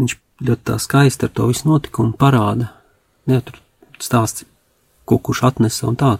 [0.00, 2.72] viņš ļoti skaisti ar to visu notikumu parāda.
[3.30, 3.60] Ne, tur
[4.02, 4.46] stāsts,
[5.06, 6.16] ko kurš atnesa un tā.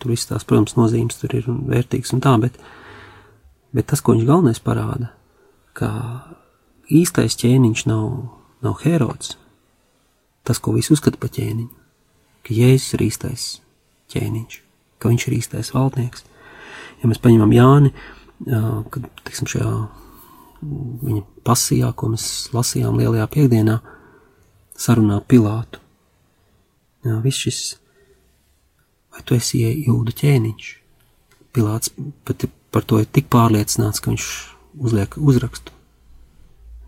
[0.00, 2.56] Tur viss tās, protams, nozīmes tur ir un vērtīgs un tā, bet,
[3.76, 5.12] bet tas, ko viņš galvenais parāda,
[5.76, 5.90] ka
[6.90, 8.06] īstais ķēniņš nav,
[8.64, 9.36] nav Herods,
[10.42, 11.68] tas, ko visi uzskata par ķēniņu,
[12.48, 13.50] ka Jēzus ir īstais
[14.14, 14.58] ķēniņš,
[15.00, 16.26] ka viņš ir īstais valdnieks.
[17.00, 17.92] Ja mēs paņemam Jāni,
[18.44, 19.70] kad, teiksim, šajā
[20.60, 23.78] viņa pasijā, ko mēs lasījām lielajā piekdienā,
[24.76, 25.80] sarunā Pilātu.
[27.06, 27.60] Jā, viss šis,
[29.14, 30.70] vai tu esi jūdu ķēniņš?
[31.56, 31.94] Pilāts
[32.28, 34.26] pat par to ir tik pārliecināts, ka viņš
[34.84, 35.72] uzliek uzrakstu.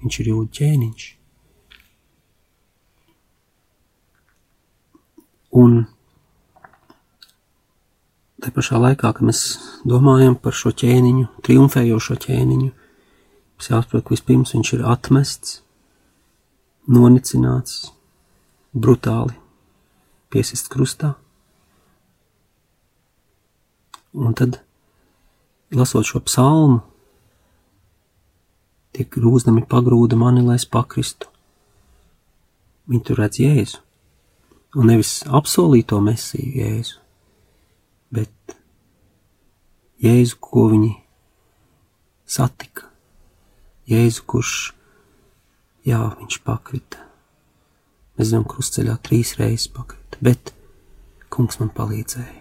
[0.03, 1.09] Viņš ir jūdu ķēniņš.
[5.63, 5.83] Un
[8.43, 9.43] te pašā laikā, kad mēs
[9.89, 12.73] domājam par šo ķēniņu, triumfējošo ķēniņu,
[13.63, 15.51] Mums jāsaprot, ka vispirms viņš ir atmests,
[16.91, 17.93] nonicināts,
[18.75, 19.37] brutāli
[20.35, 21.13] piesist krustā.
[24.19, 24.59] Un tad,
[25.71, 26.81] lasot šo psalmu,
[28.91, 31.31] tie grūzdami pagrūda mani, lai es pakristu.
[32.91, 33.79] Viņi tur redz Jēzu,
[34.75, 36.99] un nevis apsolīto mesiju Jēzu,
[38.13, 38.57] bet
[40.03, 40.93] Jēzu, ko viņi
[42.27, 42.89] satika.
[43.87, 44.55] Jēzu, kurš,
[45.87, 47.03] jā, viņš pakrita.
[48.19, 50.53] Mēs zinām, krustceļā trīs reizes pakrita, bet
[51.33, 52.41] kungs man palīdzēja.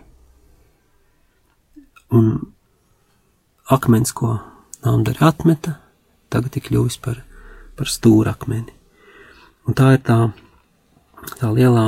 [2.18, 2.34] Un
[3.72, 4.40] akmens, ko
[4.82, 5.76] Nāmdara atmeta,
[6.34, 7.20] tagad ir kļuvis par,
[7.78, 8.74] par stūrakmeni.
[9.70, 10.18] Un tā ir tā,
[11.38, 11.86] tā lielā,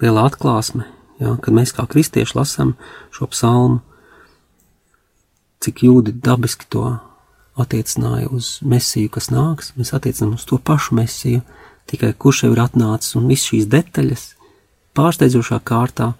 [0.00, 0.86] lielā atklāsme,
[1.22, 2.74] ja, kad mēs kā kristieši lasām
[3.14, 3.80] šo psalmu,
[5.62, 6.84] cik jūdi dabiski to
[7.62, 11.42] attiecināja uz mesiju, kas nāks, mēs attiecinām uz to pašu mesiju,
[11.90, 14.32] tikai kurš jau ir atnācis, un viss šīs detaļas
[14.96, 16.12] pārsteidzošā kārtā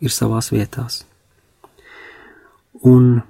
[0.00, 1.02] ir savās vietās.
[2.86, 3.20] Un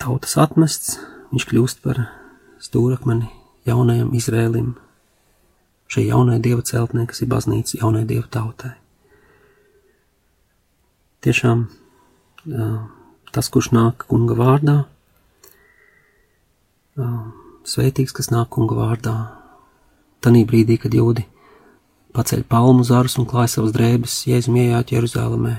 [0.00, 0.96] tautas atmests,
[1.30, 2.06] viņš kļūst par
[2.62, 3.28] stūrakmeni
[3.68, 4.72] jaunajam Izrēlim,
[5.90, 8.76] šai jaunajai dieva celtnē, kas ir baznīca jaunai dieva tautai.
[11.20, 11.66] Tiešām
[13.34, 14.76] tas, kurš nāk kunga vārdā,
[17.66, 19.16] sveitīgs, kas nāk kunga vārdā,
[20.24, 21.26] tanī brīdī, kad jūdi
[22.16, 25.56] paceļ palmu zarus un klāj savas drēbes, Jēzum iejāt Jeruzalemē.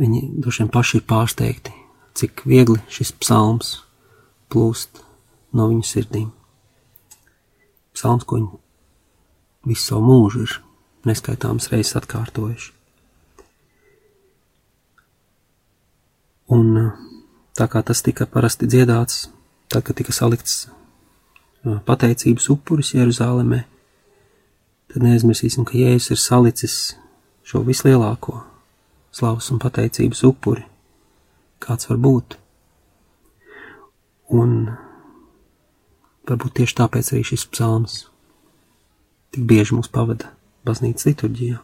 [0.00, 1.72] Viņi droši vien paši ir pārsteigti,
[2.16, 3.74] cik viegli šis psalms
[4.52, 5.02] plūst
[5.56, 6.30] no viņu sirdīm.
[7.96, 8.60] Psalms, ko viņi
[9.66, 10.56] visu savu mūžu ir
[11.06, 12.72] neskaitāmas reizes atkārtojuši.
[16.54, 16.92] Un
[17.58, 19.26] tā kā tas tika parasti dziedāts,
[19.66, 20.68] tad, kad tika salikts
[21.86, 23.64] pateicības upuris Jeruzālēmē,
[24.92, 26.76] tad neaizmirsīsim, ka Jēzus ir salicis
[27.46, 28.38] šo vislielāko
[29.14, 30.66] slavas un pateicības upuri
[31.62, 32.36] kāds var būt.
[34.36, 34.52] Un
[36.26, 38.04] varbūt tieši tāpēc arī šis psalms
[39.34, 40.32] tik bieži mūs pavada
[40.66, 41.58] baznīcas liturģijā,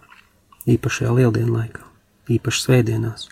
[0.75, 1.85] īpašajā lieldienu laikā,
[2.31, 3.29] īpaši svētdienās.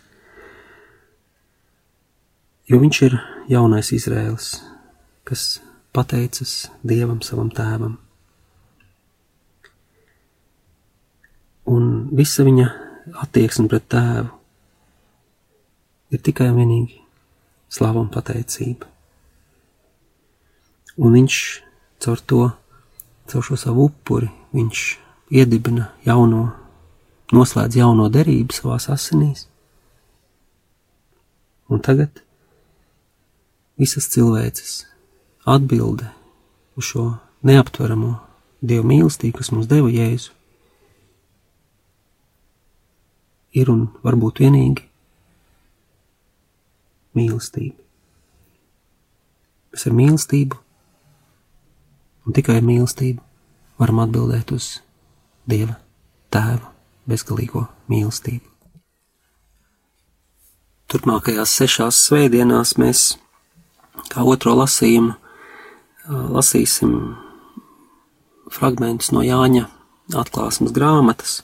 [2.71, 3.17] Jo viņš ir
[3.51, 4.53] jaunais Izrēls,
[5.27, 5.59] kas
[5.95, 7.97] pateicas Dievam savam tēvam.
[11.71, 12.69] Un visa viņa
[13.25, 14.31] attieksme pret tēvu
[16.15, 16.99] ir tikai un vienīgi
[17.71, 18.89] slava un pateicība.
[21.01, 21.37] Un viņš
[22.03, 22.41] caur to,
[23.31, 24.85] caur šo savu upuri, viņš
[25.31, 26.49] iedibina jauno,
[27.35, 29.47] noslēdz jauno derību savās asinīs.
[31.71, 32.23] Un tagad
[33.79, 34.81] visas cilvēces
[35.47, 36.11] atbilde
[36.77, 37.07] uz šo
[37.47, 38.17] neaptveramo
[38.61, 40.35] Dieva mīlestību, kas mums deva Jēzu,
[43.57, 44.85] ir un varbūt vienīgi
[47.17, 47.79] mīlestība.
[49.73, 50.61] Mēs ar mīlestību
[52.31, 53.19] un tikai mīlestību
[53.83, 54.69] varam atbildēt uz
[55.51, 55.75] Dieva
[56.31, 56.71] tēva
[57.11, 58.47] bezgalīgo mīlestību.
[60.91, 63.03] Turpmākajās sešās svētdienās mēs
[64.13, 65.17] kā otro lasījumu
[66.37, 66.95] lasīsim
[68.55, 69.67] fragmentus no Jāņa
[70.23, 71.41] atklāsmes grāmatas.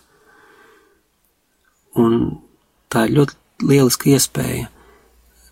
[1.99, 2.38] Un
[2.92, 4.70] tā ir ļoti lieliska iespēja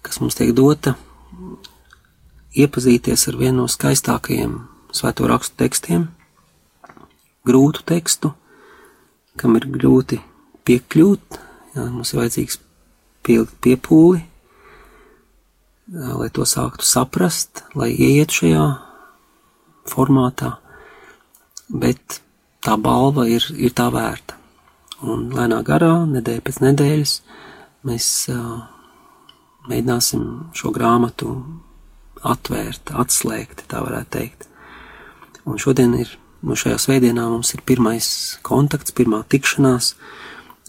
[0.04, 0.94] kas mums tiek dota,
[2.54, 4.58] iepazīties ar vienu no skaistākajiem
[4.94, 6.06] svēto rakstu tekstiem,
[7.46, 8.32] grūtu tekstu,
[9.40, 10.20] kam ir grūti
[10.64, 11.38] piekļūt,
[11.74, 12.60] jā, mums ir vajadzīgs
[13.26, 14.22] pielikt piepūli,
[15.94, 18.68] jā, lai to sāktu saprast, lai ieiet šajā
[19.90, 20.54] formātā,
[21.68, 22.20] bet
[22.64, 24.38] tā balva ir, ir tā vērta.
[25.04, 27.12] Un lēnā garā, nedēļa pēc nedēļas,
[27.84, 28.62] mēs uh,
[29.68, 30.24] mēģināsim
[30.56, 31.34] šo grāmatu
[32.24, 34.48] atvērt, atslēgt, tā varētu teikt.
[35.44, 36.12] Un šodien ir,
[36.44, 38.06] no šajā svētdienā mums ir pirmais
[38.46, 39.94] kontakts, pirmā tikšanās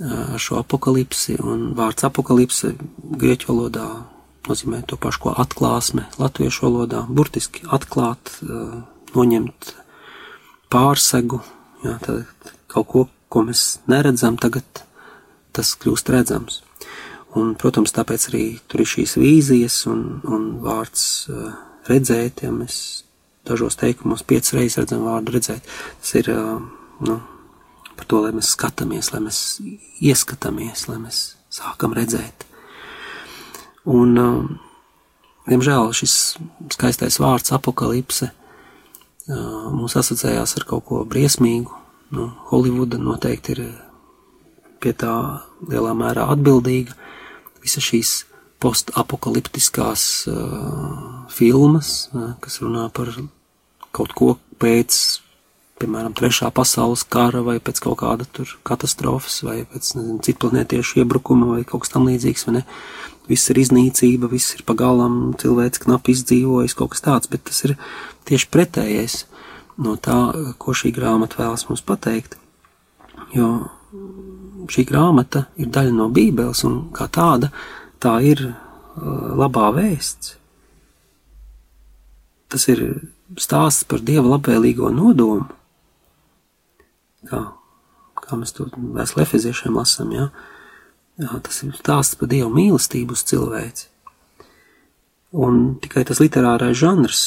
[0.03, 2.73] ar šo apakalipsi, un vārds apakalipse
[3.15, 3.87] grieķu valodā
[4.49, 8.33] nozīmē to pašu, ko atklāsme latviešu valodā, burtiski atklāt,
[9.15, 9.71] noņemt
[10.73, 11.39] pārsegu,
[11.85, 14.83] jā, tad kaut ko, ko mēs neredzam, tagad
[15.55, 16.61] tas kļūst redzams.
[17.35, 21.25] Un, protams, tāpēc arī tur ir šīs vīzijas un, un vārds
[21.89, 23.04] redzēt, ja mēs
[23.47, 25.65] dažos teikumos piecas reizes redzam vārdu redzēt.
[26.01, 27.19] Tas ir nu,
[27.95, 29.41] par to, lai mēs skatāmies, lai mēs
[30.03, 31.21] ieskatāmies, lai mēs
[31.53, 32.47] sākam redzēt.
[33.85, 34.17] Un,
[35.45, 36.15] diemžēl, šis
[36.73, 38.31] skaistais vārds apakalipse
[39.27, 41.81] mums asociējās ar kaut ko briesmīgu.
[42.15, 43.61] Nu, Holivuda noteikti ir
[44.81, 45.13] pie tā
[45.65, 46.93] lielā mērā atbildīga.
[47.65, 48.19] Visa šīs
[48.61, 53.09] postapokaliptiskās uh, filmas, uh, kas runā par
[53.95, 54.29] kaut ko
[54.61, 54.97] pēc,
[55.81, 61.53] piemēram, Trešā pasaules kara vai pēc kaut kāda tur katastrofas vai pēc, nezinu, citplanētiešu iebrukuma
[61.53, 62.65] vai kaut kas tam līdzīgs, vai ne?
[63.25, 67.73] Viss ir iznīcība, viss ir pagalam, cilvēks knapi izdzīvojis, kaut kas tāds, bet tas ir
[68.29, 69.23] tieši pretējais
[69.81, 70.19] no tā,
[70.61, 72.37] ko šī grāmata vēlas mums pateikt.
[73.33, 73.49] Jo
[74.71, 77.51] šī grāmata ir daļa no Bībeles un kā tāda
[78.01, 78.55] tā ir uh,
[79.37, 80.35] labā vēsts.
[82.51, 82.83] Tas ir
[83.39, 85.47] stāsts par Dieva labvēlīgo nodomu,
[87.29, 87.41] kā,
[88.21, 90.29] kā mēs to vēstulē efeziešiem lasām, jā.
[91.21, 93.89] jā, tas ir stāsts par Dieva mīlestību uz cilvēci.
[95.35, 97.23] Un tikai tas literārais žanrs,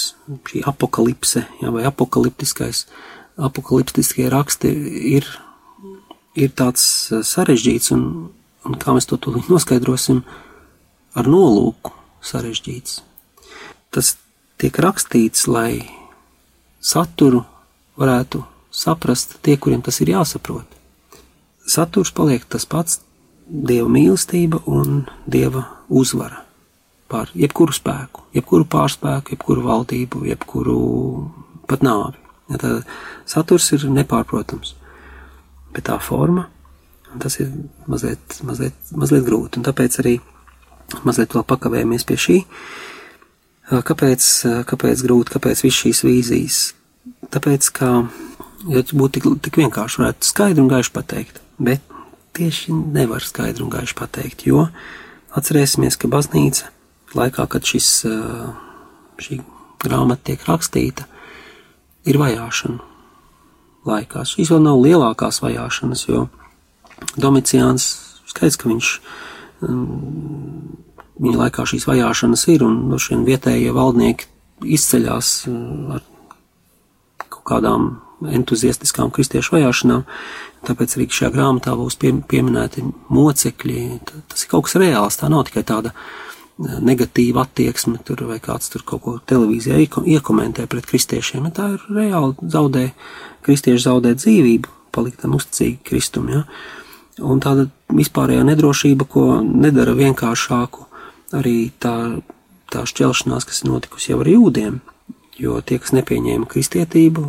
[0.48, 2.86] šī apakalipse, jā, vai apakaliptiskais,
[3.36, 4.70] apakaliptiskie raksti
[5.12, 5.26] ir,
[6.38, 6.86] ir tāds
[7.28, 8.30] sarežģīts, un,
[8.64, 10.22] un kā mēs to tūlīt noskaidrosim,
[11.18, 11.92] ar nolūku
[12.24, 13.02] sarežģīts.
[13.92, 14.14] Tas
[14.58, 15.86] tiek rakstīts, lai
[16.80, 17.44] saturu
[17.98, 18.42] varētu
[18.74, 20.66] saprast tie, kuriem tas ir jāsaprot.
[21.68, 23.00] Saturs paliek tas pats-
[23.68, 26.44] dieva mīlestība un dieva uzvara
[27.08, 30.78] pār jebkuru spēku, jebkuru pārspēku, jebkuru valdību, jebkuru
[31.66, 32.16] pat nāvi.
[32.48, 32.84] Ja tā
[33.28, 34.74] saturs ir nepārprotams,
[35.72, 36.48] bet tā forma,
[37.18, 37.50] tas ir
[37.86, 40.20] mazliet, mazliet, mazliet grūti, un tāpēc arī
[41.04, 42.38] mazliet vēl pakavējamies pie šī.
[43.68, 44.24] Kāpēc,
[44.68, 46.60] kāpēc grūti, kāpēc viss šīs vīzijas?
[47.34, 47.90] Tāpēc, ka,
[48.72, 51.84] ja būtu tik, tik vienkārši, varētu skaidri un gaiši pateikt, bet
[52.38, 54.68] tieši nevar skaidri un gaiši pateikt, jo
[55.36, 56.70] atcerēsimies, ka baznīca
[57.18, 57.90] laikā, kad šis,
[59.20, 59.40] šī
[59.84, 61.04] grāmata tiek rakstīta,
[62.08, 62.80] ir vajāšana
[63.88, 64.24] laikā.
[64.28, 66.26] Šīs vēl nav lielākās vajāšanas, jo
[67.20, 67.90] Domiciāns
[68.28, 68.92] skaidrs, ka viņš
[71.18, 74.28] viņa laikā šīs vajāšanas ir, un no šiem vietējie valdnieki
[74.78, 75.32] izceļās
[75.96, 76.04] ar
[77.28, 77.90] kaut kādām
[78.34, 80.06] entuziastiskām kristiešu vajāšanām,
[80.66, 82.82] tāpēc arī šajā grāmatā būs pie, pieminēti
[83.14, 83.84] mocekļi.
[84.30, 85.94] Tas ir kaut kas reāls, tā nav tikai tāda
[86.58, 89.78] negatīva attieksme, tur vai kāds tur kaut ko televīzijā
[90.16, 92.88] iekomentē pret kristiešiem, bet tā ir reāli zaudē,
[93.46, 96.42] kristieši zaudē dzīvību, palikt tam uzticīgi Kristum, ja.
[97.22, 100.87] Un tāda vispārējā nedrošība, ko nedara vienkāršāku,
[101.36, 101.94] arī tā,
[102.72, 104.80] tā šķelšanās, kas ir notikusi jau ar jūdiem,
[105.38, 107.24] jo tie, kas nepieņēma kristietību,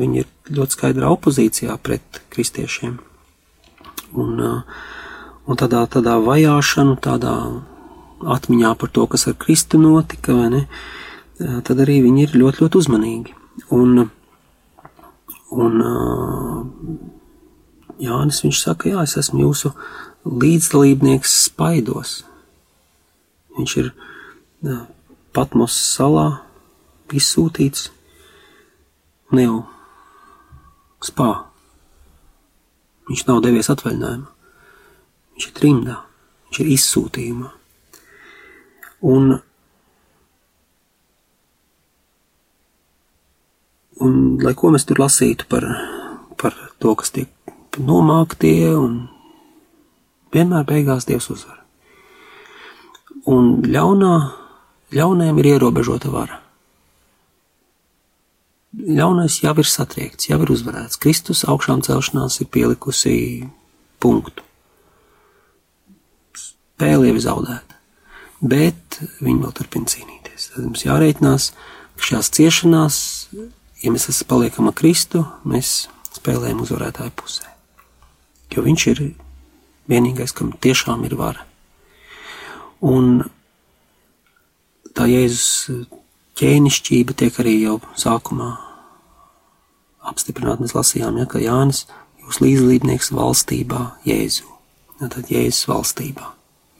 [0.00, 2.98] viņi ir ļoti skaidrā opozīcijā pret kristiešiem.
[4.16, 4.42] Un,
[5.46, 7.34] un tādā, tādā vajāšanu, tādā
[8.36, 10.62] atmiņā par to, kas ar Kristu notika, vai ne,
[11.66, 13.34] tad arī viņi ir ļoti, ļoti uzmanīgi.
[13.76, 14.06] Un,
[15.52, 15.82] un
[18.02, 19.72] Jānis viņš saka, jā, es esmu jūsu
[20.26, 22.22] līdzdalībnieks spaidos.
[23.56, 23.92] Viņš ir
[25.36, 26.26] Patmos salā
[27.12, 27.90] izsūtīts
[29.32, 29.56] un jau
[31.04, 31.30] spā.
[33.06, 34.30] Viņš nav devies atvaļinājumā.
[35.36, 35.98] Viņš ir trimdā,
[36.48, 37.50] viņš ir izsūtījumā.
[39.06, 39.36] Un,
[44.02, 45.68] un lai ko mēs tur lasītu par,
[46.40, 49.04] par to, kas tiek nomāktie, un
[50.32, 51.65] vienmēr beigās Dievs uzvar.
[53.26, 54.14] Un ļaunā,
[54.94, 56.40] ļaunajam ir ierobežota vara.
[58.76, 61.00] Ļaunais jau ir satriekts, jau ir uzvarēts.
[61.00, 63.16] Kristus augšām celšanās ir pielikusi
[64.02, 64.44] punktu.
[66.36, 67.80] Spēle jau ir zaudēta,
[68.44, 70.50] bet viņi vēl turpina cīnīties.
[70.52, 71.50] Tad mums jārēķinās,
[71.96, 73.02] ka šajās ciešanās,
[73.80, 75.86] ja mēs esam paliekam ar Kristu, mēs
[76.20, 77.56] spēlējam uzvarētāju pusē
[78.56, 79.02] jo viņš ir
[79.90, 81.44] vienīgais, kam tiešām ir vara.
[82.84, 83.24] Un
[84.96, 85.86] tā Jēzus
[86.36, 88.50] ķēnišķība tiek arī jau sākumā
[90.06, 90.64] apstiprināta.
[90.64, 91.86] Mēs lasījām, ja, ka Jānis
[92.20, 94.48] jūs līdzlīdnieks valstībā Jēzu.
[95.00, 96.32] Ja, tad Jēzus valstībā,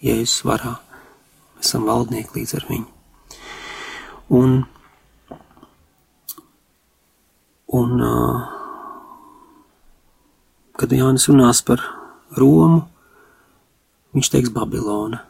[0.04, 0.76] Jēzus varā.
[1.56, 2.88] Mēs esam valdnieki līdz ar viņu.
[4.36, 4.56] Un,
[7.78, 8.46] un uh,
[10.76, 11.80] kad Jānis runās par
[12.36, 12.82] Romu,
[14.16, 15.22] viņš teiks Babilona.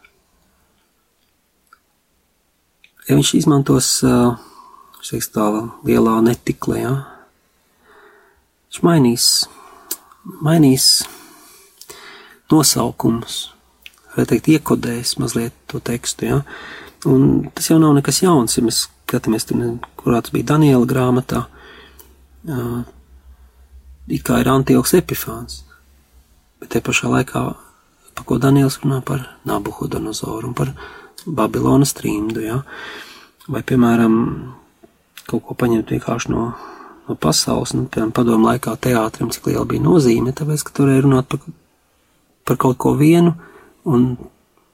[3.07, 3.91] Ja viņš izmantos
[5.07, 5.45] teiks, tā
[5.87, 6.95] lielā netiklē, ja,
[8.67, 9.27] viņš mainīs,
[10.43, 10.87] mainīs
[12.51, 13.37] nosaukumus,
[14.17, 16.27] vai teikt, iekodēs mazliet to tekstu.
[16.27, 16.41] Ja.
[17.07, 19.47] Un tas jau nav nekas jauns, ja mēs skatāmies,
[20.01, 21.45] kurā tas bija Daniela grāmatā,
[22.51, 22.83] uh,
[24.09, 25.63] it kā ir Antioks Epifāns,
[26.59, 27.47] bet te pašā laikā,
[28.17, 30.73] pa ko Daniels runā par Nabuhodonozoru un par
[31.27, 32.63] Babilonas trimdu, ja?
[33.51, 34.15] vai, piemēram,
[35.27, 36.49] kaut ko paņemt vienkārši no,
[37.07, 41.31] no pasaules, nu, piemēram, padomu laikā teātrim, cik liela bija nozīme, tāpēc, ka turēja runāt
[41.31, 41.43] par,
[42.47, 43.35] par kaut ko vienu,
[43.87, 44.15] un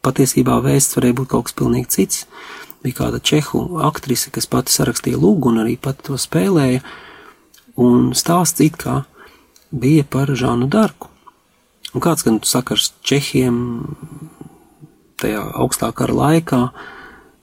[0.05, 2.27] patiesībā vēsts varēja būt kaut kas pilnīgi cits.
[2.83, 6.83] Bija kāda čehu aktrise, kas pati sarakstīja lūgu un arī pati to spēlēja,
[7.79, 9.03] un stāsts it kā
[9.71, 11.09] bija par Žānu Darku.
[11.93, 13.57] Un kāds gan sakars Čehiem
[15.23, 16.61] tajā augstākā kara laikā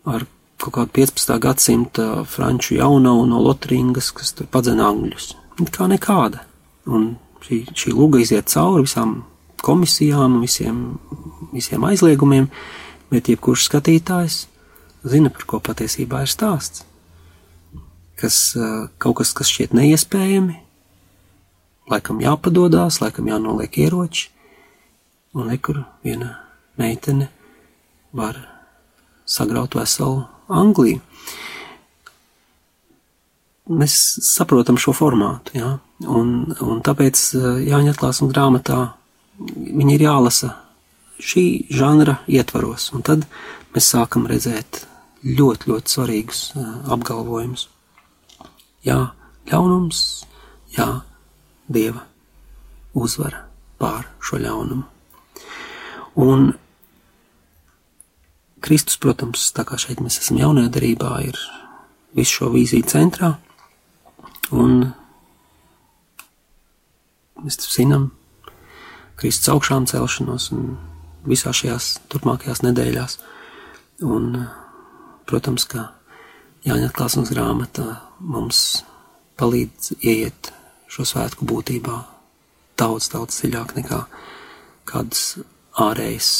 [0.10, 0.26] ar
[0.60, 1.38] kaut kādu 15.
[1.40, 5.34] gadsimta franču jaunavu no Lotringas, kas tur padzena angļus.
[5.76, 6.44] Kā nekāda.
[6.88, 7.14] Un
[7.44, 9.22] šī, šī lūga iziet cauri visām
[9.64, 11.00] komisijām, visiem,
[11.54, 12.48] visiem aizliegumiem,
[13.12, 14.40] bet jebkurš skatītājs
[15.04, 16.86] zina, par ko patiesībā ir stāsts.
[18.20, 18.38] Kas,
[19.00, 20.58] kaut kas, kas šķiet neiespējami,
[21.92, 24.28] laikam jāpadodās, laikam jānoliek ieroči,
[25.36, 26.34] un nekur viena
[26.80, 27.30] meitene
[28.16, 28.40] var
[29.30, 31.02] sagraut veselu Angliju.
[33.70, 33.96] Mēs
[34.26, 35.76] saprotam šo formātu, jā,
[36.10, 37.22] un, un tāpēc
[37.68, 38.80] Jāņa atklāsmes grāmatā
[39.38, 40.56] viņi ir jālasa
[41.22, 43.28] šī žanra ietvaros, un tad
[43.76, 44.88] mēs sākam redzēt
[45.22, 46.42] ļoti, ļoti svarīgus
[46.90, 47.68] apgalvojumus.
[48.88, 49.12] Jā,
[49.52, 50.02] ļaunums,
[50.74, 50.90] jā,
[51.70, 52.06] dieva
[52.98, 53.44] uzvara
[53.80, 54.86] pār šo ļaunumu.
[56.20, 56.50] Un
[58.64, 61.38] Kristus, protams, tā kā šeit mēs esam jaunajā darībā, ir
[62.18, 63.34] visu šo vīziju centrā,
[64.52, 64.92] un
[67.44, 68.10] mēs zinām,
[69.20, 70.78] Kristus augšām celšanos un
[71.28, 73.18] visā šajās turpmākajās nedēļās.
[74.08, 74.46] Un,
[75.28, 75.90] protams, ka
[76.68, 77.86] Jāņa atklāsmes grāmata
[78.20, 78.82] mums
[79.40, 80.50] palīdz ieiet
[80.92, 81.96] šo svētku būtībā
[82.80, 84.00] daudz, daudz dziļāk nekā
[84.90, 85.38] kādas
[85.80, 86.32] ārējas,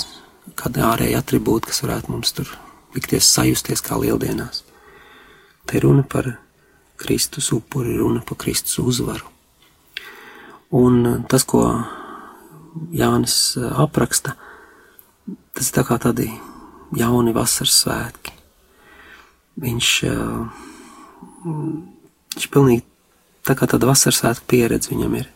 [0.60, 2.52] kāda ārēja atribūta, kas varētu mums tur
[2.96, 4.64] likties sajusties kā lieldienās.
[5.70, 6.32] Te runa par
[7.00, 9.28] Kristus upuri, runa par Kristus uzvaru.
[10.76, 11.64] Un tas, ko
[12.94, 14.36] Jānis eh, apraksta,
[15.56, 16.28] tas ir tā kā tādi
[16.98, 18.36] jauni vasaras svētki.
[19.60, 20.44] Viņš, eh,
[22.36, 22.86] viņš pilnīgi
[23.48, 25.30] tā kā tāda vasaras svētku pieredze viņam ir.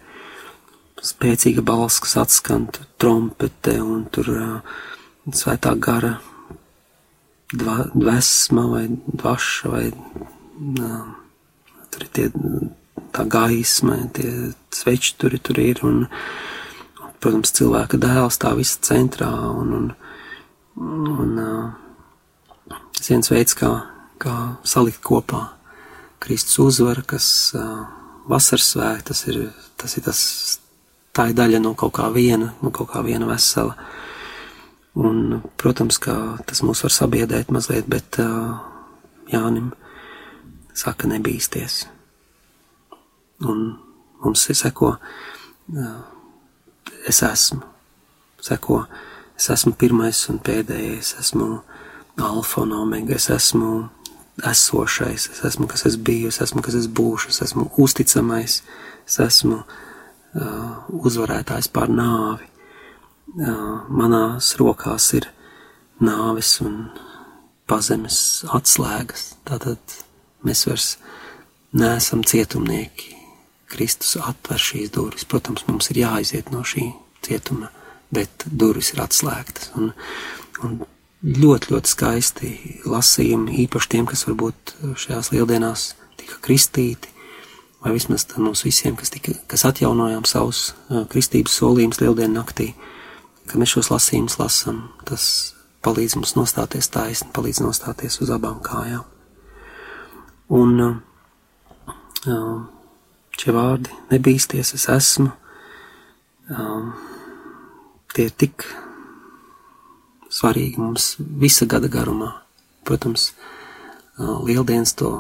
[1.04, 2.70] Spēcīga balss, kas atskan
[3.02, 4.84] trompete un tur uh,
[5.32, 6.18] svētā gara
[7.54, 11.06] dva, dvesma vai dvaša vai uh,
[11.94, 12.28] tur ir tie
[13.14, 16.26] tā gaisma, tie sveči tur, tur ir un uh,
[17.24, 23.70] protams, cilvēka dēls tā visa centrā, un, un, un uh, viens veids, kā,
[24.22, 24.36] kā
[24.68, 25.46] salikt kopā
[26.24, 27.86] Kristus uzvara, kas uh,
[28.28, 29.40] vasaras svēta, tas ir,
[29.80, 30.20] tas ir tas,
[31.16, 33.78] tā ir daļa no kaut kā viena, no kaut kā viena vesela.
[34.94, 38.60] Un, protams, ka tas mūs var sabiedēt mazliet, bet uh,
[39.32, 39.72] Jānim
[40.78, 41.88] saka nebīsties.
[43.42, 43.64] Un
[44.22, 45.98] mums ir seko uh,
[47.10, 47.64] es esmu.
[48.44, 48.84] Seko,
[49.40, 51.50] es esmu pirmais un pēdējais, esmu
[52.22, 53.88] alfa un omega, es esmu
[54.46, 58.62] esošais, es esmu, kas es biju, es esmu, kas es būšu, es esmu uzticamais,
[59.08, 62.53] es esmu uh, uzvarētājs pār nāvi.
[63.34, 65.30] Uh, manās rokās ir
[66.04, 66.90] nāves un
[67.70, 69.96] pazemes atslēgas, tātad
[70.46, 70.90] mēs vairs
[71.74, 73.16] neesam cietumnieki,
[73.74, 75.26] Kristus atver šīs durvis.
[75.26, 76.92] Protams, mums ir jāaiziet no šī
[77.26, 77.72] cietuma,
[78.14, 79.72] bet durvis ir atslēgtas.
[79.80, 79.90] Un,
[80.62, 80.78] un
[81.24, 82.54] ļoti, ļoti skaisti
[82.86, 84.76] lasījumi, īpaši tiem, kas varbūt
[85.08, 87.10] šajās lieldienās tika kristīti,
[87.84, 90.74] vai vismaz mums visiem, kas, tika, kas atjaunojām savus
[91.10, 92.74] kristības solījumus lieldienu naktī,
[93.50, 99.04] ka mēs šos lasījumus lasām, tas palīdz mums nostāties taisni, palīdz nostāties uz abām kājām.
[100.54, 102.62] Un uh,
[103.40, 105.32] šie vārdi- nebīsties, es esmu.
[106.52, 106.94] Um,
[108.14, 108.66] tie ir tik
[110.32, 112.34] svarīgi mums visa gada garumā.
[112.84, 113.32] Protams,
[114.20, 115.16] uh, lieldienas to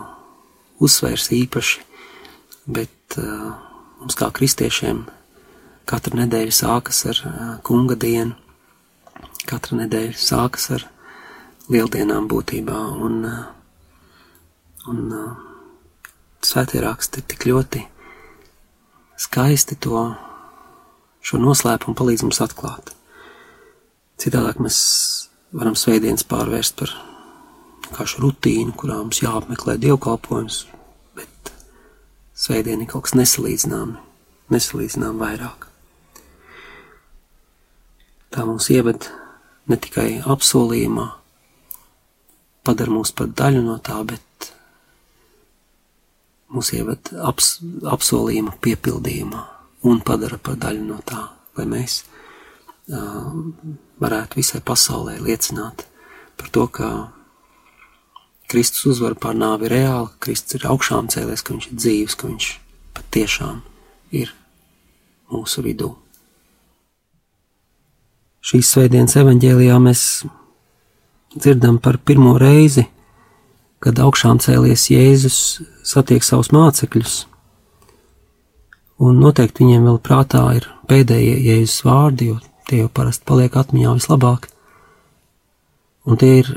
[0.84, 1.84] uzsvērs īpaši,
[2.67, 3.53] bet uh,
[3.99, 5.05] mums kā kristiešiem
[5.89, 7.21] katra nedēļa sākas ar
[7.67, 8.36] kunga dienu,
[9.49, 10.86] katra nedēļa sākas ar
[11.71, 13.23] lieldienām būtībā, un,
[14.91, 15.01] un
[16.43, 17.84] svētie raksti tik ļoti
[19.23, 20.03] skaisti to
[21.23, 22.91] šo noslēpumu palīdz mums atklāt.
[24.19, 24.77] Citādāk mēs
[25.55, 26.93] varam svētdienas pārvērst par
[27.93, 30.63] kādu rutīnu, kurā mums jāapmeklē dievkalpojums,
[31.17, 31.53] bet
[32.36, 34.01] svētdiena ir kaut kas nesalīdzināms,
[34.53, 35.72] nesalīdzināms vairāk.
[38.34, 39.07] Tā mums ieved
[39.69, 41.05] ne tikai apsolījumā,
[42.65, 44.49] padara mūs par daļu no tā, bet
[46.53, 47.57] mūs ieved aps,
[47.89, 49.43] apsolījuma piepildījumā
[49.89, 51.21] un padara par daļu no tā,
[51.57, 53.34] lai mēs uh,
[54.01, 55.86] varētu visai pasaulē liecināt
[56.39, 56.89] par to, ka
[58.49, 62.29] Kristus uzvar pār nāvi reāli, ka Kristus ir augšām cēlies, ka viņš ir dzīves, ka
[62.29, 62.49] viņš
[62.97, 63.61] patiešām
[64.13, 64.34] ir
[65.34, 65.93] mūsu vidū.
[68.43, 70.01] Šīs svētdienas evaņģēlijā mēs
[71.37, 72.85] dzirdam par pirmo reizi,
[73.83, 75.37] kad augšām cēlies Jēzus
[75.87, 77.15] satiek savus mācekļus,
[79.03, 83.95] un noteikti viņiem vēl prātā ir pēdējie Jēzus vārdi, jo tie jau parasti paliek atmiņā
[83.95, 84.51] vislabāk,
[86.03, 86.53] un tie ir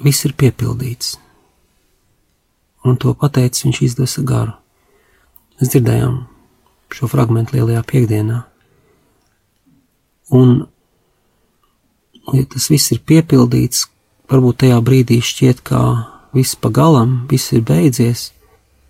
[0.00, 1.18] viss ir piepildīts.
[2.84, 4.56] Un to pateicis viņš izdesa garu.
[5.56, 6.22] Mēs dzirdējām
[6.92, 8.42] šo fragment lielajā piekdienā.
[10.36, 10.64] Un,
[12.32, 13.86] ja tas viss ir piepildīts,
[14.30, 15.80] varbūt tajā brīdī šķiet, ka
[16.34, 18.30] viss pa galam, viss ir beidzies,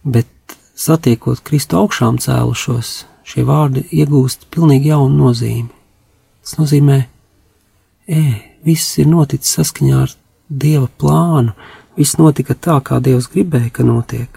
[0.05, 0.29] bet
[0.79, 5.71] satiekot Kristu augšām cēlušos, šie vārdi iegūst pilnīgi jaunu nozīmi.
[6.45, 6.99] Tas nozīmē,
[8.09, 8.25] ē,
[8.67, 10.15] viss ir noticis saskaņā ar
[10.45, 11.55] Dieva plānu,
[11.97, 14.29] viss notika tā, kā Dievs gribēja, ka notiek.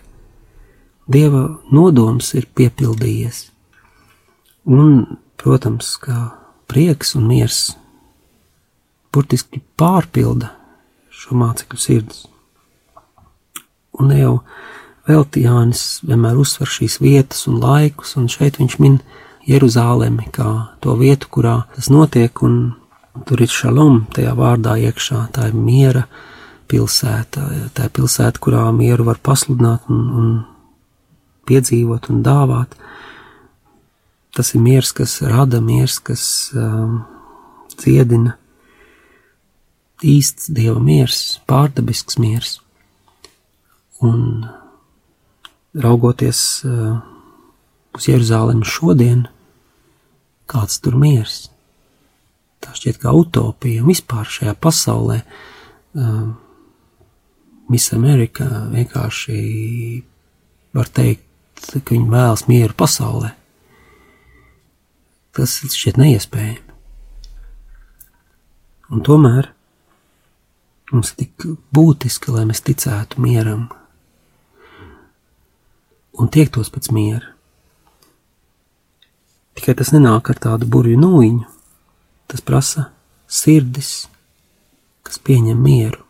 [1.08, 3.42] Dieva nodoms ir piepildījies.
[4.72, 6.18] Un, protams, kā
[6.68, 7.60] prieks un miers
[9.14, 10.52] burtiski pārpilda
[11.12, 12.26] šo mācekļu sirdis.
[13.98, 14.34] Un jau
[15.08, 19.00] velti Jānis vienmēr uzsver šīs vietas un laikus, un šeit viņš min
[19.48, 20.52] Jeruzālemi kā
[20.84, 22.76] to vietu, kurā tas notiek, un
[23.26, 26.04] Tur ir šalom tajā vārdā iekšā, tā ir miera
[26.70, 30.28] pilsēta, tā ir pilsēta, kurā mieru var pasludināt un, un
[31.48, 32.76] piedzīvot un dāvāt.
[34.38, 37.00] Tas ir miers, kas rada, miers, kas um,
[37.74, 38.36] dziedina,
[40.06, 42.58] īsts dieva miers, pārdabisks miers.
[44.06, 44.46] Un
[45.78, 46.98] raugoties uh,
[47.98, 49.28] uz Jeruzālēmu šodien,
[50.50, 51.48] kāds tur miers?
[52.68, 55.22] tā šķiet kā utopija vispār šajā pasaulē.
[55.98, 56.36] Uh,
[57.72, 59.40] Miss Amerika vienkārši
[60.78, 61.26] var teikt,
[61.74, 63.34] ka viņi vēlas mieru pasaulē.
[65.36, 66.64] Tas šķiet neiespējami.
[68.96, 69.52] Un tomēr
[70.92, 73.68] mums ir tik būtiski, lai mēs ticētu mieram
[76.18, 77.34] un tiektos pēc miera.
[79.58, 81.46] Tikai tas nenāk ar tādu burvju nūjiņu,
[82.28, 82.90] Tas prasa
[83.28, 84.08] sirdis,
[85.04, 86.04] kas pieņem mieru.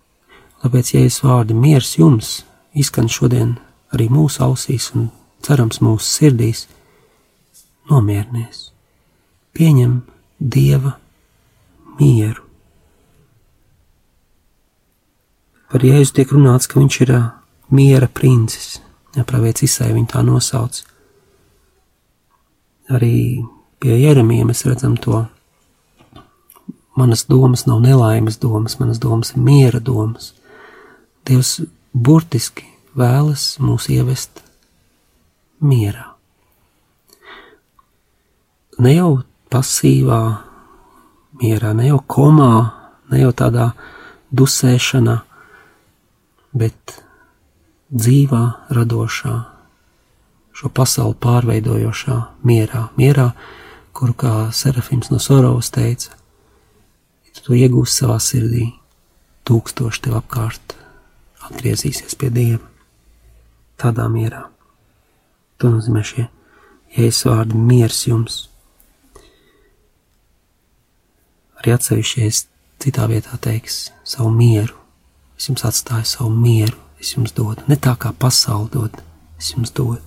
[0.63, 2.31] Tāpēc, ja es vārdu miers jums
[2.73, 3.53] izskan šodien
[3.93, 5.11] arī mūsu ausīs un
[5.45, 6.65] cerams mūsu sirdīs,
[7.89, 8.71] nomierinies,
[9.53, 10.01] pieņem
[10.37, 10.97] Dieva
[12.01, 12.46] mieru.
[15.67, 17.13] Par Jēzu tiek runāts, ka viņš ir
[17.75, 18.77] miera princis,
[19.15, 20.83] ja pravietis Isai viņu tā nosauc.
[22.87, 23.43] Arī
[23.83, 25.25] pie Jeremija mēs redzam to
[26.97, 30.31] Manas domas nav nelaimes domas, manas domas ir miera domas.
[31.29, 31.59] Dievs
[31.93, 32.65] burtiski
[32.97, 34.41] vēlas mūs ievest
[35.61, 36.07] mierā.
[38.81, 39.11] Ne jau
[39.53, 40.21] pasīvā
[41.37, 42.49] mierā, ne jau komā,
[43.13, 43.69] ne jau tādā
[44.33, 45.19] dusēšanā,
[46.57, 46.97] bet
[47.93, 48.43] dzīvā,
[48.73, 49.35] radošā,
[50.57, 53.31] šo pasauli pārveidojošā mierā, mierā,
[53.97, 56.17] kuru kā Serafims no Sorovas teica,
[57.47, 58.65] tu iegūsi savā sirdī,
[59.47, 60.75] tūkstoši tev apkārt
[61.47, 62.65] atgriezīsies pie Dieva.
[63.77, 64.47] Tādā mierā.
[65.61, 66.25] To nozīmē šie
[66.97, 68.39] jēzus vārdi miers jums.
[71.61, 72.43] Arī atsevišķies
[72.83, 74.76] citā vietā teiks savu mieru.
[75.37, 77.61] Es jums atstāju savu mieru, es jums dodu.
[77.69, 78.97] Ne tā kā pasauli dod,
[79.37, 80.01] es jums dodu.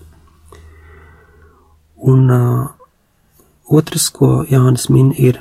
[2.00, 2.70] Un uh,
[3.70, 5.38] otrs, ko Jānis min, ir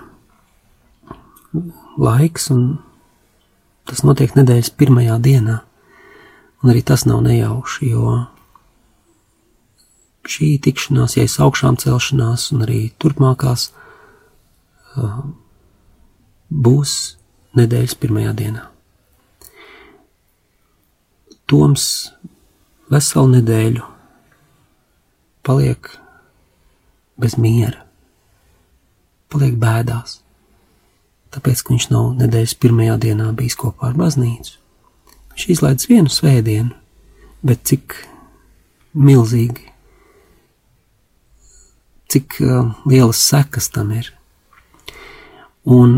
[1.97, 2.77] laiks, un
[3.89, 5.59] tas notiek nedēļas pirmajā dienā.
[6.59, 8.17] Un arī tas nav nejauši, jo
[10.29, 13.71] šī tikšanās, ja es augšām celšanās, un arī turpmākās
[14.99, 15.23] uh,
[16.49, 16.97] būs
[17.57, 18.68] nedēļas pirmajā dienā.
[21.49, 21.85] Toms
[22.93, 23.85] veselu nedēļu
[25.45, 25.89] paliek
[27.19, 27.85] bez miera,
[29.33, 30.19] paliek bēdās
[31.33, 34.55] tāpēc, ka viņš nav nedēļas pirmajā dienā bijis kopā ar baznīcu.
[35.33, 36.73] Viņš izlaiž vienu svētdienu,
[37.45, 37.97] bet cik
[38.97, 39.69] milzīgi
[42.09, 44.09] cik uh, lielas sekas tam ir.
[45.69, 45.91] Un,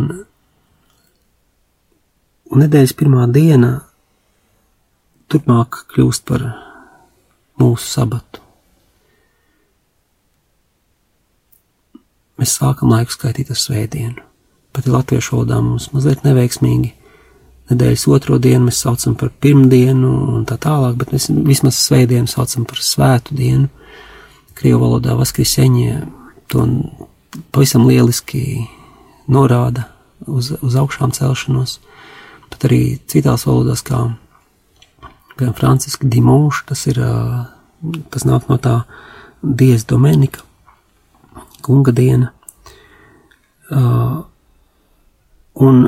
[2.52, 3.78] un nedēļas pirmā diena
[5.32, 6.44] turpmāk kļūst par
[7.62, 8.42] mūsu sabatu.
[12.42, 14.24] Mēs sākam laiku skaitīt ar svētdienu.
[14.74, 16.96] Pat ir latviešu valodā mums mazliet neveiksmīgi.
[17.72, 22.66] Nedēļas otro dienu mēs saucam par pirmdienu un tā tālāk, bet mēs vismaz svētdienu saucam
[22.68, 23.70] par svētu dienu.
[24.58, 26.02] Krievu valodā vaskriseņie
[26.52, 26.66] to
[27.54, 28.66] pavisam lieliski
[29.32, 29.86] norāda
[30.28, 31.78] uz, uz augšām celšanos,
[32.52, 34.04] pat arī citās valodās, kā
[35.38, 37.00] piemēram Franciska Dimonša, tas ir,
[38.14, 38.82] tas nāk no tā
[39.42, 40.44] Diez Domenika,
[41.66, 42.32] kunga diena.
[45.62, 45.82] Un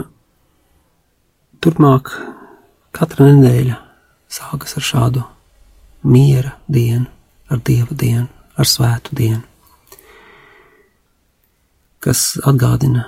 [1.62, 2.12] turpmāk
[2.94, 3.78] katra nedēļa
[4.34, 5.24] sākas ar šādu
[6.04, 7.08] miera dienu,
[7.50, 8.28] ar dieva dienu,
[8.60, 9.42] ar svētu dienu,
[12.04, 13.06] kas atgādina,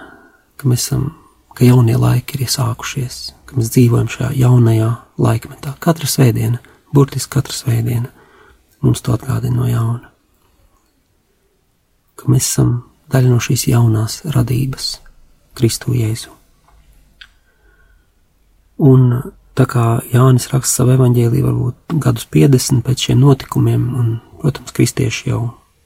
[0.56, 1.10] ka mēs esam,
[1.56, 4.90] ka jaunie laiki ir iesākušies, ka mēs dzīvojam šajā jaunajā
[5.22, 5.76] laikmetā.
[5.84, 6.60] Katra svētdiena,
[6.94, 8.12] burtiski katra svētdiena,
[8.84, 10.12] mums to atgādina no jauna.
[12.16, 12.78] Ka mēs esam
[13.12, 14.96] daļa no šīs jaunās radības,
[15.56, 16.32] Kristu Jēzu.
[18.86, 19.12] Un
[19.56, 24.10] tā kā Jānis raksta savu evaņģēliju, varbūt gadus 50 pēc šiem notikumiem, un,
[24.42, 25.42] protams, kristieši jau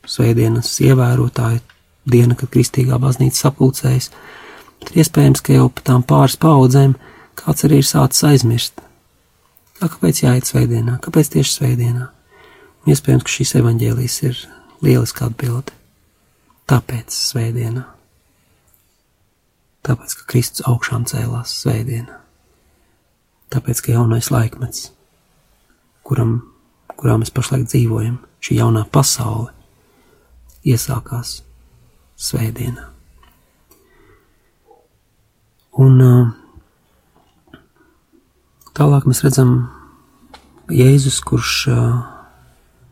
[0.10, 1.62] svētdienas ievērotāji,
[2.10, 4.10] diena, kad kristīgā baznīca sapulcējas,
[4.82, 6.96] tad iespējams, ka jau pa tām pāris paudzēm
[7.40, 8.84] kāds arī ir sācis aizmirst.
[9.80, 11.00] Tā, kāpēc jāiet svētdienā?
[11.04, 12.10] Kāpēc tieši svētdienā?
[12.84, 14.46] Un iespējams, ka šīs evaņģēlijas ir
[14.86, 15.76] lieliska atbilde.
[16.70, 17.86] Tāpēc svētdienā.
[19.88, 22.20] Tāpēc, ka Kristus augšām cēlās svētdienā
[23.54, 24.90] tāpēc, ka jaunais laikmets,
[26.06, 26.40] kuram,
[26.96, 29.52] kurā mēs pašlaik dzīvojam, šī jaunā pasaule,
[30.68, 31.40] iesākās
[32.20, 32.90] svētdienā.
[35.80, 36.02] Un
[38.80, 39.52] tālāk mēs redzam
[40.72, 41.68] Jēzus, kurš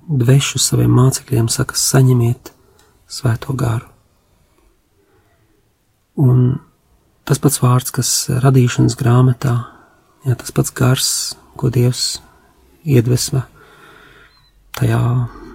[0.08, 2.52] dvešu saviem mācekļiem saka, saņemiet
[3.08, 3.88] svēto garu.
[6.20, 6.60] Un
[7.28, 8.14] tas pats vārds, kas
[8.44, 9.58] radīšanas grāmatā
[10.28, 11.10] Jā, tas pats gars,
[11.56, 12.18] ko Dievs
[12.84, 13.46] iedvesma
[14.76, 15.00] tajā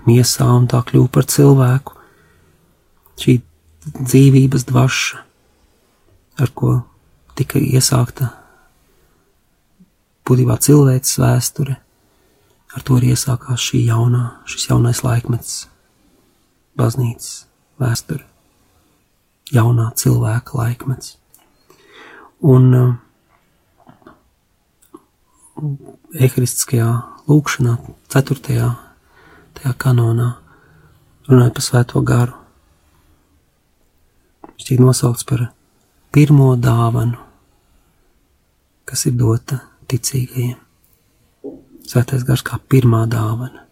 [0.07, 1.99] miesā un tā kļūpa par cilvēku.
[3.20, 3.35] Šī
[3.85, 5.20] dzīvības dvaša,
[6.41, 6.78] ar ko
[7.37, 8.30] tika iesākta
[10.29, 11.77] būtībā cilvēces vēsture,
[12.73, 15.55] ar to arī iesākās šī jaunā, šis jaunais laikmets,
[16.79, 17.47] baznīcas
[17.83, 18.25] vēsture,
[19.53, 21.16] jaunā cilvēka laikmets.
[22.43, 22.93] Un uh,
[26.18, 26.89] eharistiskajā
[27.31, 27.77] lūkšanā,
[28.11, 28.70] ceturtajā
[29.59, 30.33] tajā kanonā,
[31.29, 32.39] runājot par svēto garu.
[34.53, 35.51] Viņš tiek nosaukts par
[36.14, 37.20] pirmo dāvanu,
[38.89, 39.61] kas ir dota
[39.93, 40.59] ticīgajiem.
[41.86, 43.66] Svētais gars kā pirmā dāvana.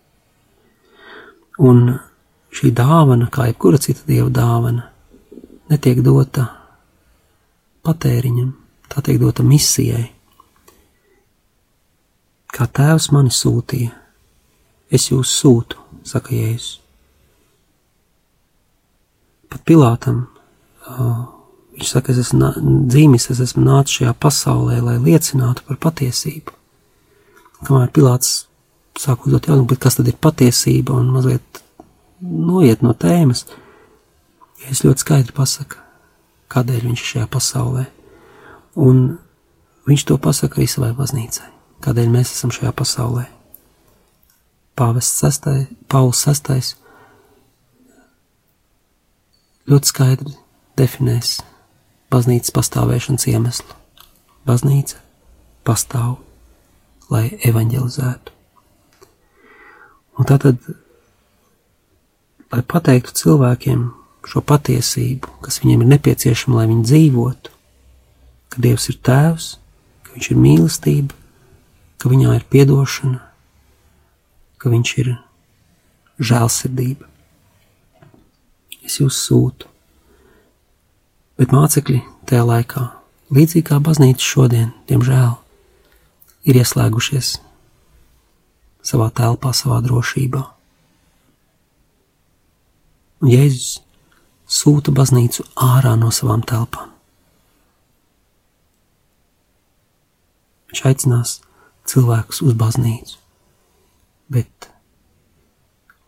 [1.61, 1.83] Un
[2.55, 4.87] šī dāvana, kā jebkura cita dieva dāvana,
[5.71, 6.47] netiek dota
[7.87, 8.55] patēriņam,
[8.91, 10.09] tā tiek dota misijai
[12.61, 13.93] kā tēvs mani sūtīja,
[14.91, 16.79] es jūs sūtu, saka Jēzus.
[19.51, 21.23] Pat Pilātam uh,
[21.81, 22.53] viņš saka, es esmu
[22.91, 26.55] dzīvis, es esmu nācis šajā pasaulē, lai liecinātu par patiesību.
[27.67, 28.47] Kamēr Pilāts
[29.01, 31.63] sāk uzdot jautājumu, kas tad ir patiesība un mazliet
[32.21, 33.47] noiet no tēmas,
[34.69, 35.81] es ļoti skaidri pasaka,
[36.53, 37.87] kādēļ viņš ir šajā pasaulē.
[38.81, 39.07] Un
[39.89, 43.25] viņš to pasaka arī savai baznīcai kādēļ mēs esam šajā pasaulē.
[44.79, 46.75] Pāvests sastai, Pauls sastais
[49.69, 50.35] ļoti skaidri
[50.81, 51.39] definēs
[52.11, 53.77] baznīcas pastāvēšanas iemeslu.
[54.49, 54.99] Baznīca
[55.67, 56.19] pastāv,
[57.13, 58.37] lai evanģelizētu.
[60.21, 60.59] Un tātad,
[62.53, 63.87] lai pateiktu cilvēkiem
[64.29, 67.57] šo patiesību, kas viņiem ir nepieciešama, lai viņi dzīvotu,
[68.53, 69.53] ka Dievs ir Tēvs,
[70.05, 71.15] ka Viņš ir mīlestība,
[72.03, 73.21] ka viņā ir piedošana,
[74.59, 75.13] ka viņš ir
[76.19, 77.07] žēlsirdība.
[78.83, 79.70] Es jūs sūtu,
[81.41, 82.83] bet mācekļi tajā laikā,
[83.33, 85.39] līdzīgi kā baznīca šodien, diemžēl,
[86.45, 87.39] ir ieslēgušies
[88.85, 90.43] savā telpā, savā drošībā.
[93.21, 93.81] Un Jēzus
[94.51, 96.93] sūta baznīcu ārā no savām telpām.
[100.71, 101.39] Viņš aicinās
[101.91, 103.17] cilvēkus uz baznīcu.
[104.31, 104.69] Bet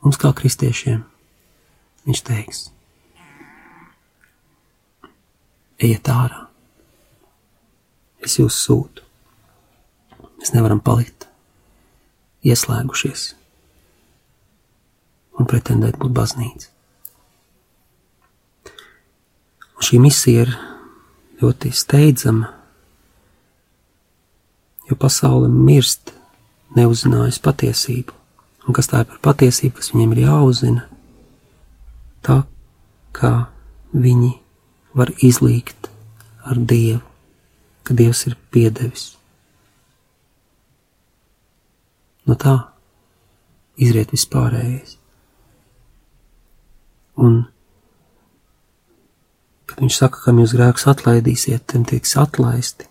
[0.05, 1.03] mums, kā kristiešiem,
[2.07, 2.63] viņš teiks:
[5.83, 6.47] ejiet ārā.
[8.23, 9.03] Es jūs sūtu.
[10.39, 11.27] Mēs nevaram palikt
[12.47, 13.33] ieslēgušies
[15.39, 16.71] un pretendēt būt baznīca.
[19.79, 20.53] Un šī misija ir
[21.43, 22.51] ļoti steidzama,
[24.91, 26.13] jo pasaule mirst,
[26.77, 28.19] neuzzinājusi patiesību.
[28.69, 30.85] Un kas tā ir par patiesību, kas viņiem ir jāuzzina?
[32.23, 32.43] Tā
[33.17, 33.33] kā
[33.91, 34.37] viņi
[34.97, 35.89] var izlīgt
[36.45, 37.03] ar Dievu,
[37.83, 39.13] ka Dievs ir piedevis.
[42.29, 42.55] No tā
[43.83, 44.97] izriet vispārējais.
[47.23, 47.43] Un,
[49.69, 52.89] kad viņš saka, kam jūs grēkus atlaidīsiet, tiem tiks atlaisti,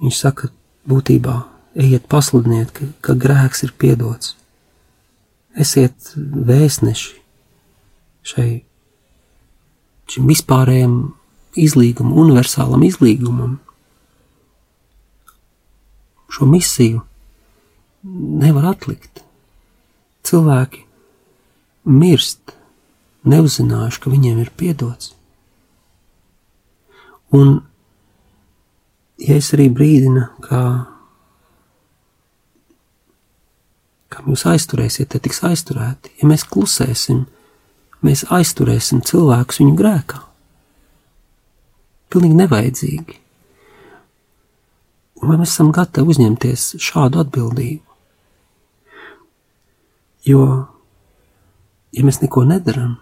[0.00, 0.50] viņš saka,
[0.88, 1.36] būtībā
[1.80, 4.34] ejiet pasludiniet, ka, ka grēks ir piedots.
[5.58, 7.18] Esiet vēstneši
[8.30, 8.50] šai
[10.10, 10.94] šim vispārējam
[11.58, 13.58] izlīgumam, universālam izlīgumam.
[16.30, 17.02] Šo misiju
[18.40, 19.22] nevar atlikt.
[20.26, 20.84] Cilvēki
[21.90, 22.54] mirst,
[23.28, 25.14] neuzzinājuši, ka viņiem ir piedots.
[27.36, 27.60] Un,
[29.22, 30.62] ja es arī brīdinu, kā,
[34.10, 37.24] kā jūs aizturēsiet, te tiks aizturēti, ja mēs klusēsim,
[38.06, 40.20] mēs aizturēsim cilvēkus viņu grēkā.
[42.10, 43.18] Pilnīgi nevajadzīgi.
[45.20, 47.84] Vai mēs esam gatavi uzņemties šādu atbildību?
[50.28, 50.44] Jo,
[51.96, 52.96] ja mēs neko nedaram,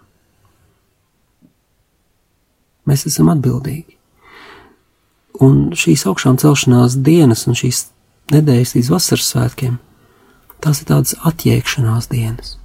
[2.87, 3.97] mēs esam atbildīgi.
[5.39, 7.85] Un šīs augšām celšanās dienas un šīs
[8.33, 9.77] nedēļas līdz vasaras svētkiem,
[10.59, 12.57] tās ir tādas atjēgšanās dienas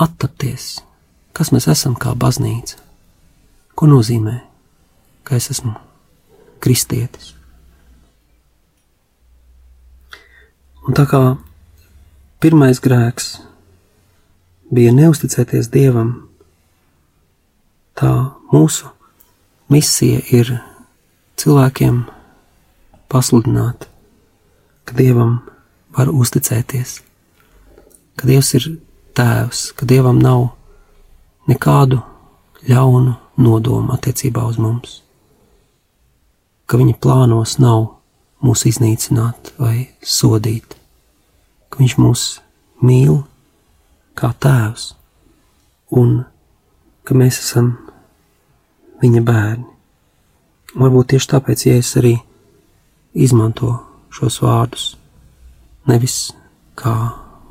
[0.00, 0.80] attapties,
[1.36, 2.78] kas mēs esam kā baznīca.
[3.74, 4.38] Ko nozīmē,
[5.24, 5.74] ka es esmu
[6.62, 7.32] kristietis?
[10.82, 11.20] Un tā kā
[12.42, 13.36] pirmais grēks
[14.72, 16.14] bija neusticēties Dievam,
[17.94, 18.10] tā
[18.52, 18.90] mūsu
[19.72, 20.50] misija ir
[21.38, 22.02] cilvēkiem
[23.12, 23.86] pasludināt,
[24.84, 25.38] ka Dievam
[25.96, 26.98] var uzticēties,
[28.16, 28.68] ka Dievs ir
[29.12, 30.46] Tēvs, ka Dievam nav
[31.50, 32.00] nekādu
[32.68, 35.00] ļaunu nodomu attiecībā uz mums,
[36.66, 37.88] ka Viņa plānos nav
[38.42, 40.76] mūs iznīcināt vai sodīt,
[41.68, 42.24] ka Viņš mūs
[42.80, 43.22] mīl
[44.18, 44.92] kā Tēvs
[45.92, 46.22] un
[47.04, 47.74] ka mēs esam
[49.02, 49.66] Viņa bērni.
[50.78, 52.14] Varbūt tieši tāpēc, ja es arī
[53.12, 53.74] izmanto
[54.14, 54.84] šos vārdus,
[55.90, 56.30] nevis
[56.78, 56.94] kā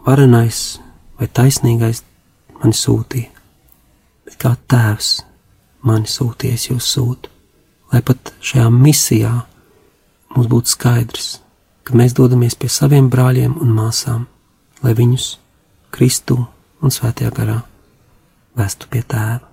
[0.07, 0.79] varenais
[1.21, 2.01] vai taisnīgais
[2.57, 3.29] mani sūtīja,
[4.25, 5.11] bet kā tēvs
[5.85, 7.29] mani sūties jūs sūtu,
[7.93, 9.33] lai pat šajā misijā
[10.33, 11.29] mums būtu skaidrs,
[11.85, 14.25] ka mēs dodamies pie saviem brāļiem un māsām,
[14.81, 15.35] lai viņus
[15.93, 16.39] Kristu
[16.81, 17.61] un Svētajā garā
[18.57, 19.45] vestu pie tēva.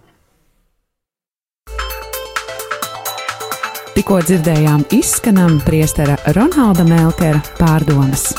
[3.98, 8.30] Tikko dzirdējām izskanam priestera Ronalda Melkera pārdomas.